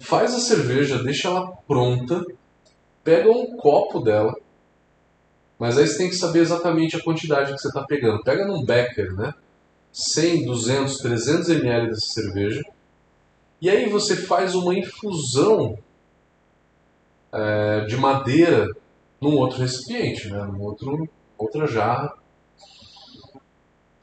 faz 0.00 0.34
a 0.34 0.40
cerveja, 0.40 1.02
deixa 1.02 1.28
ela 1.28 1.52
pronta, 1.68 2.24
pega 3.04 3.30
um 3.30 3.56
copo 3.56 4.00
dela, 4.00 4.34
mas 5.58 5.78
aí 5.78 5.86
você 5.86 5.98
tem 5.98 6.08
que 6.08 6.16
saber 6.16 6.40
exatamente 6.40 6.96
a 6.96 7.02
quantidade 7.02 7.52
que 7.52 7.58
você 7.58 7.68
está 7.68 7.84
pegando. 7.84 8.22
Pega 8.22 8.46
num 8.46 8.64
becker, 8.64 9.14
né? 9.14 9.34
100, 9.96 10.44
200, 10.44 10.98
300 10.98 11.48
ml 11.48 11.88
dessa 11.88 12.06
cerveja. 12.12 12.62
E 13.62 13.70
aí 13.70 13.88
você 13.88 14.14
faz 14.14 14.54
uma 14.54 14.74
infusão 14.74 15.78
é, 17.32 17.80
de 17.86 17.96
madeira 17.96 18.68
num 19.18 19.38
outro 19.38 19.58
recipiente, 19.58 20.28
né? 20.28 20.44
num 20.44 20.60
outro, 20.60 21.08
outra 21.38 21.66
jarra. 21.66 22.12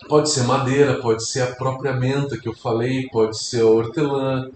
Pode 0.09 0.31
ser 0.31 0.43
madeira, 0.43 0.99
pode 0.99 1.23
ser 1.23 1.41
a 1.41 1.55
própria 1.55 1.93
menta 1.93 2.39
que 2.39 2.49
eu 2.49 2.55
falei, 2.55 3.07
pode 3.09 3.39
ser 3.39 3.61
a 3.61 3.67
hortelã, 3.67 4.49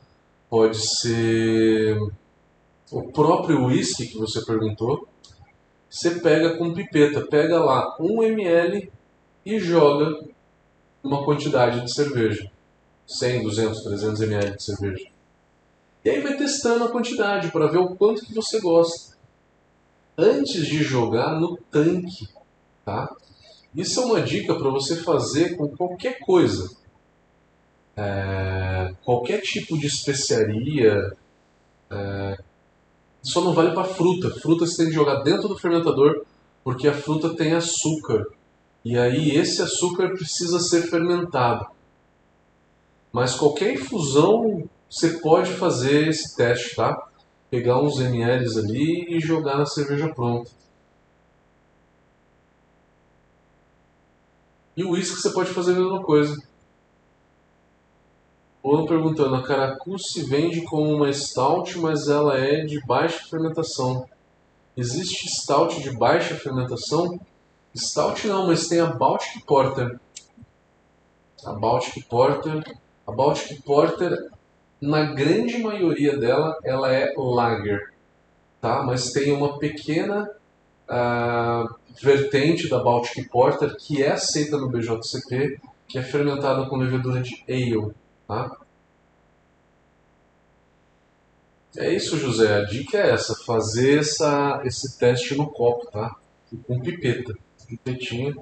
pode 0.50 0.78
ser 0.80 2.00
o 2.91 3.12
próprio 3.12 3.65
whisky 3.65 4.08
que 4.08 4.17
você 4.17 4.43
perguntou. 4.43 5.08
Você 5.88 6.19
pega 6.19 6.58
com 6.58 6.73
pipeta, 6.73 7.21
pega 7.28 7.63
lá 7.63 7.95
1 8.00 8.23
ml 8.23 8.91
e 9.45 9.60
joga 9.60 10.19
uma 11.04 11.24
quantidade 11.24 11.82
de 11.82 11.94
cerveja. 11.94 12.50
100, 13.08 13.44
200, 13.44 13.84
300 13.84 14.22
ml 14.22 14.58
de 14.58 14.64
cerveja. 14.64 15.08
E 16.04 16.10
aí 16.10 16.22
vai 16.22 16.38
testando 16.38 16.84
a 16.84 16.90
quantidade 16.90 17.52
para 17.52 17.68
ver 17.68 17.78
o 17.78 17.96
quanto 17.96 18.26
que 18.26 18.34
você 18.34 18.60
gosta. 18.60 19.16
Antes 20.18 20.66
de 20.66 20.84
jogar 20.84 21.40
no 21.40 21.58
tanque, 21.72 22.28
tá? 22.84 23.14
Isso 23.76 24.02
é 24.02 24.06
uma 24.06 24.22
dica 24.22 24.56
para 24.56 24.70
você 24.70 24.96
fazer 24.98 25.56
com 25.56 25.70
qualquer 25.70 26.20
coisa. 26.20 26.70
É, 27.96 28.94
qualquer 29.04 29.42
tipo 29.42 29.78
de 29.78 29.88
especiaria. 29.88 31.16
É, 31.90 32.38
só 33.22 33.42
não 33.42 33.54
vale 33.54 33.74
para 33.74 33.84
fruta. 33.84 34.30
Fruta 34.40 34.66
você 34.66 34.78
tem 34.78 34.88
que 34.88 34.94
jogar 34.94 35.24
dentro 35.24 35.48
do 35.48 35.58
fermentador 35.58 36.26
porque 36.64 36.88
a 36.88 36.94
fruta 36.94 37.36
tem 37.36 37.54
açúcar 37.54 38.26
e 38.84 38.98
aí 38.98 39.32
esse 39.32 39.62
açúcar 39.62 40.10
precisa 40.10 40.60
ser 40.60 40.84
fermentado. 40.84 41.68
Mas 43.12 43.36
qualquer 43.36 43.74
infusão 43.74 44.70
você 44.90 45.20
pode 45.20 45.52
fazer 45.54 46.08
esse 46.08 46.36
teste, 46.36 46.76
tá? 46.76 47.08
Pegar 47.50 47.82
uns 47.82 48.00
ml 48.00 48.60
ali 48.60 49.15
e 49.15 49.19
jogar 49.19 49.58
na 49.58 49.65
cerveja 49.65 50.13
pronta. 50.13 50.50
E 54.75 54.84
o 54.84 54.92
uísque 54.92 55.19
você 55.19 55.32
pode 55.32 55.50
fazer 55.50 55.71
a 55.71 55.80
mesma 55.80 56.04
coisa. 56.04 56.38
Ou 58.62 58.86
perguntando, 58.86 59.36
a 59.36 59.44
Caracu 59.44 59.98
se 59.98 60.23
vende 60.23 60.62
como 60.62 60.94
uma 60.94 61.12
stout, 61.12 61.78
mas 61.80 62.08
ela 62.08 62.38
é 62.38 62.65
de 62.65 62.80
baixa 62.86 63.25
fermentação. 63.30 64.08
Existe 64.75 65.28
stout 65.30 65.82
de 65.82 65.92
baixa 65.98 66.36
fermentação? 66.36 67.19
Stout 67.76 68.28
não, 68.28 68.48
mas 68.48 68.68
tem 68.68 68.80
a 68.80 68.88
Baltic 68.88 69.46
Porter. 69.46 70.00
A 71.46 71.54
Baltic 71.54 72.08
Porter. 72.08 72.78
A 73.06 73.12
Baltic 73.12 73.62
Porter, 73.63 74.30
na 74.82 75.13
grande 75.13 75.60
maioria 75.60 76.18
dela, 76.18 76.58
ela 76.63 76.92
é 76.92 77.13
lager. 77.15 77.94
Tá? 78.60 78.84
Mas 78.84 79.12
tem 79.12 79.32
uma 79.32 79.60
pequena 79.60 80.30
uh, 80.90 81.76
vertente 82.02 82.68
da 82.68 82.84
Baltic 82.84 83.30
Porter 83.30 83.76
que 83.78 84.04
é 84.04 84.12
aceita 84.12 84.58
no 84.58 84.70
BJCP, 84.70 85.60
que 85.88 85.98
é 85.98 86.04
fermentada 86.04 86.68
com 86.68 86.78
levedura 86.78 87.22
de 87.22 87.44
ale. 87.48 87.94
Tá? 88.28 88.58
É 91.78 91.94
isso, 91.94 92.18
José. 92.18 92.58
A 92.58 92.65
dica 92.65 92.98
é 92.98 93.12
essa: 93.12 93.36
fazer 93.46 94.00
essa, 94.00 94.62
esse 94.65 94.98
teste 94.98 95.36
no 95.36 95.48
copo, 95.48 95.92
tá? 95.92 96.15
Com 96.65 96.80
pipeta 96.80 97.36
pipetinha, 97.68 98.34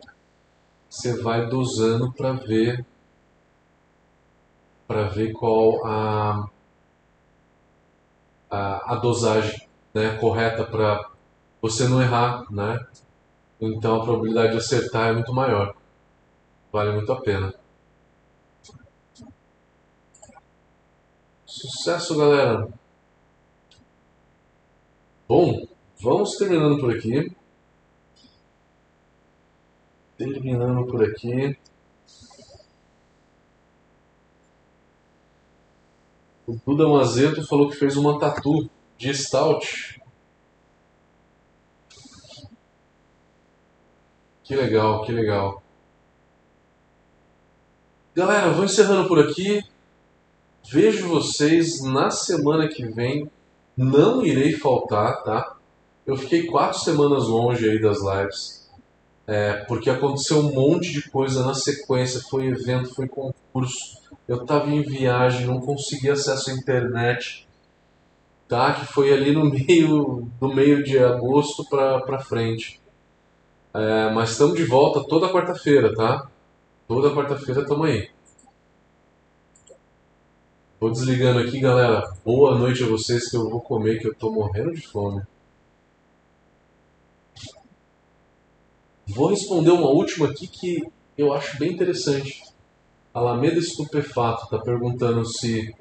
você 0.89 1.21
vai 1.21 1.47
dosando 1.47 2.11
para 2.13 2.33
ver 2.33 2.85
para 4.87 5.03
ver 5.07 5.33
qual 5.33 5.85
a, 5.85 6.47
a, 8.49 8.93
a 8.93 8.95
dosagem 8.95 9.67
né, 9.93 10.17
correta 10.17 10.63
para 10.63 11.09
você 11.61 11.87
não 11.87 12.01
errar, 12.01 12.45
né? 12.51 12.85
Então 13.59 14.01
a 14.01 14.03
probabilidade 14.03 14.51
de 14.51 14.57
acertar 14.57 15.09
é 15.09 15.13
muito 15.13 15.33
maior. 15.33 15.75
Vale 16.71 16.91
muito 16.91 17.11
a 17.11 17.21
pena. 17.21 17.53
Sucesso, 21.45 22.17
galera! 22.17 22.67
Bom, 25.27 25.65
vamos 25.99 26.37
terminando 26.37 26.79
por 26.79 26.93
aqui. 26.93 27.35
Terminando 30.17 30.85
por 30.87 31.03
aqui. 31.03 31.57
O 36.47 36.57
Duda 36.65 36.87
Mazeto 36.87 37.45
falou 37.45 37.69
que 37.69 37.75
fez 37.75 37.97
uma 37.97 38.19
tatu 38.19 38.69
de 38.97 39.13
stout. 39.13 39.99
Que 44.43 44.55
legal, 44.55 45.03
que 45.03 45.11
legal. 45.11 45.63
Galera, 48.13 48.51
vou 48.51 48.63
encerrando 48.63 49.07
por 49.07 49.19
aqui. 49.19 49.61
Vejo 50.71 51.09
vocês 51.09 51.81
na 51.81 52.09
semana 52.09 52.67
que 52.67 52.85
vem. 52.85 53.29
Não 53.75 54.25
irei 54.25 54.53
faltar, 54.53 55.23
tá? 55.23 55.57
Eu 56.05 56.15
fiquei 56.15 56.45
quatro 56.45 56.79
semanas 56.79 57.27
longe 57.27 57.67
aí 57.67 57.81
das 57.81 57.97
lives. 58.01 58.64
É, 59.27 59.53
porque 59.65 59.89
aconteceu 59.89 60.37
um 60.39 60.53
monte 60.53 60.91
de 60.91 61.09
coisa 61.09 61.43
na 61.45 61.53
sequência. 61.53 62.21
Foi 62.29 62.47
evento, 62.47 62.93
foi 62.93 63.07
concurso. 63.07 63.97
Eu 64.27 64.41
estava 64.43 64.69
em 64.69 64.81
viagem, 64.81 65.45
não 65.45 65.59
consegui 65.59 66.09
acesso 66.09 66.49
à 66.49 66.53
internet. 66.53 67.47
Tá? 68.47 68.73
Que 68.73 68.85
foi 68.85 69.11
ali 69.11 69.31
no 69.31 69.45
meio 69.49 70.27
do 70.39 70.53
meio 70.53 70.83
de 70.83 70.99
agosto 70.99 71.65
para 71.67 72.19
frente. 72.19 72.79
É, 73.73 74.09
mas 74.13 74.31
estamos 74.31 74.55
de 74.55 74.63
volta 74.63 75.03
toda 75.07 75.31
quarta-feira, 75.31 75.93
tá? 75.93 76.29
Toda 76.87 77.13
quarta-feira 77.13 77.61
estamos 77.61 77.87
aí. 77.87 78.09
Vou 80.79 80.91
desligando 80.91 81.39
aqui, 81.39 81.59
galera. 81.59 82.13
Boa 82.23 82.57
noite 82.57 82.83
a 82.83 82.87
vocês 82.87 83.29
que 83.29 83.35
eu 83.35 83.49
vou 83.49 83.59
comer, 83.59 83.99
que 83.99 84.07
eu 84.07 84.13
tô 84.13 84.31
morrendo 84.31 84.73
de 84.73 84.81
fome. 84.87 85.23
Vou 89.07 89.27
responder 89.27 89.71
uma 89.71 89.89
última 89.89 90.27
aqui 90.27 90.47
que 90.47 90.83
eu 91.17 91.31
acho 91.31 91.57
bem 91.59 91.73
interessante. 91.73 92.41
Alameda 93.13 93.59
Estupefato 93.59 94.45
está 94.45 94.57
perguntando 94.57 95.23
se 95.25 95.73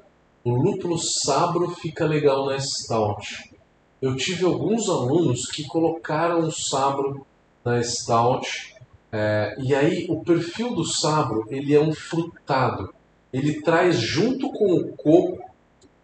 o 0.43 0.51
lúpulo 0.51 0.97
sabro 0.99 1.71
fica 1.71 2.05
legal 2.05 2.45
na 2.45 2.59
stout. 2.59 3.51
Eu 3.99 4.15
tive 4.15 4.45
alguns 4.45 4.87
alunos 4.87 5.47
que 5.47 5.65
colocaram 5.65 6.41
o 6.41 6.51
sabro 6.51 7.25
na 7.63 7.81
stout. 7.81 8.75
É, 9.11 9.55
e 9.59 9.73
aí 9.73 10.05
o 10.07 10.23
perfil 10.23 10.75
do 10.75 10.85
sabro 10.85 11.45
ele 11.49 11.73
é 11.73 11.79
um 11.81 11.93
frutado. 11.93 12.93
Ele 13.33 13.61
traz 13.61 13.95
junto 13.95 14.51
com 14.51 14.71
o 14.71 14.89
coco, 14.95 15.43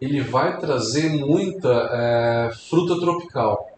ele 0.02 0.22
vai 0.22 0.60
trazer 0.60 1.10
muita 1.10 1.70
é, 1.70 2.52
fruta 2.68 3.00
tropical. 3.00 3.71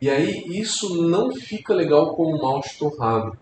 E 0.00 0.08
aí 0.08 0.44
isso 0.48 1.02
não 1.02 1.32
fica 1.32 1.74
legal 1.74 2.14
com 2.14 2.32
o 2.32 2.42
malte 2.42 2.78
torrado. 2.78 3.36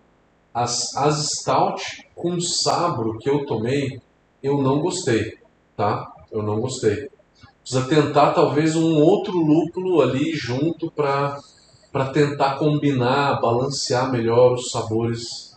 As, 0.53 0.97
as 0.97 1.33
stout 1.33 2.09
com 2.15 2.41
sabro 2.41 3.19
que 3.19 3.29
eu 3.29 3.45
tomei, 3.45 4.01
eu 4.43 4.63
não 4.63 4.81
gostei, 4.81 5.39
tá? 5.77 6.11
Eu 6.33 6.43
não 6.43 6.61
gostei. 6.61 7.11
Precisa 7.61 7.87
tentar 7.89 8.33
talvez 8.33 8.75
um 8.75 9.03
outro 9.03 9.37
lúpulo 9.37 10.01
ali 10.01 10.35
junto 10.35 10.91
para 10.91 11.39
para 11.93 12.11
tentar 12.11 12.59
combinar, 12.59 13.41
balancear 13.41 14.13
melhor 14.13 14.53
os 14.53 14.71
sabores 14.71 15.57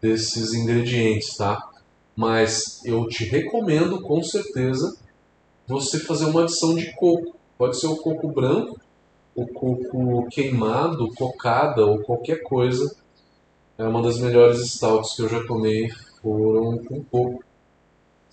desses 0.00 0.54
ingredientes, 0.54 1.36
tá? 1.36 1.62
Mas 2.16 2.82
eu 2.86 3.06
te 3.06 3.24
recomendo 3.24 4.00
com 4.00 4.22
certeza 4.22 4.96
você 5.66 5.98
fazer 5.98 6.24
uma 6.24 6.42
adição 6.42 6.74
de 6.74 6.90
coco. 6.94 7.36
Pode 7.58 7.78
ser 7.78 7.88
o 7.88 7.96
coco 7.96 8.28
branco, 8.28 8.80
o 9.34 9.46
coco 9.48 10.28
queimado, 10.28 11.12
cocada 11.14 11.84
ou 11.84 12.02
qualquer 12.02 12.42
coisa. 12.42 12.94
É 13.76 13.84
uma 13.84 14.02
das 14.02 14.18
melhores 14.18 14.60
stouts 14.60 15.16
que 15.16 15.22
eu 15.22 15.28
já 15.28 15.44
tomei 15.46 15.90
foram 16.22 16.78
com 16.84 17.04
coco. 17.04 17.44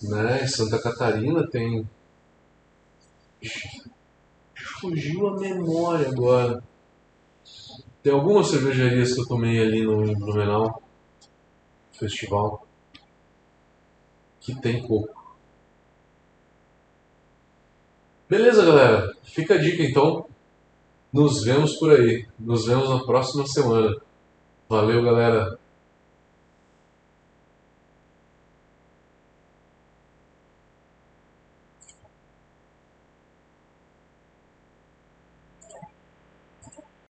Né? 0.02 0.44
Em 0.44 0.48
Santa 0.48 0.80
Catarina 0.80 1.46
tem. 1.48 1.88
Fugiu 4.54 5.28
a 5.28 5.40
memória 5.40 6.08
agora. 6.08 6.62
Tem 8.02 8.12
algumas 8.12 8.48
cervejarias 8.48 9.14
que 9.14 9.20
eu 9.20 9.28
tomei 9.28 9.60
ali 9.60 9.84
no 9.84 10.14
Blumenau 10.16 10.82
Festival 11.92 12.66
que 14.42 14.60
tem 14.60 14.82
coco. 14.82 15.22
Beleza, 18.28 18.64
galera? 18.64 19.14
Fica 19.22 19.54
a 19.54 19.58
dica 19.58 19.82
então. 19.82 20.26
Nos 21.12 21.44
vemos 21.44 21.76
por 21.76 21.90
aí. 21.92 22.26
Nos 22.38 22.66
vemos 22.66 22.88
na 22.88 23.04
próxima 23.04 23.46
semana. 23.46 23.94
Valeu, 24.68 25.02
galera. 25.02 25.58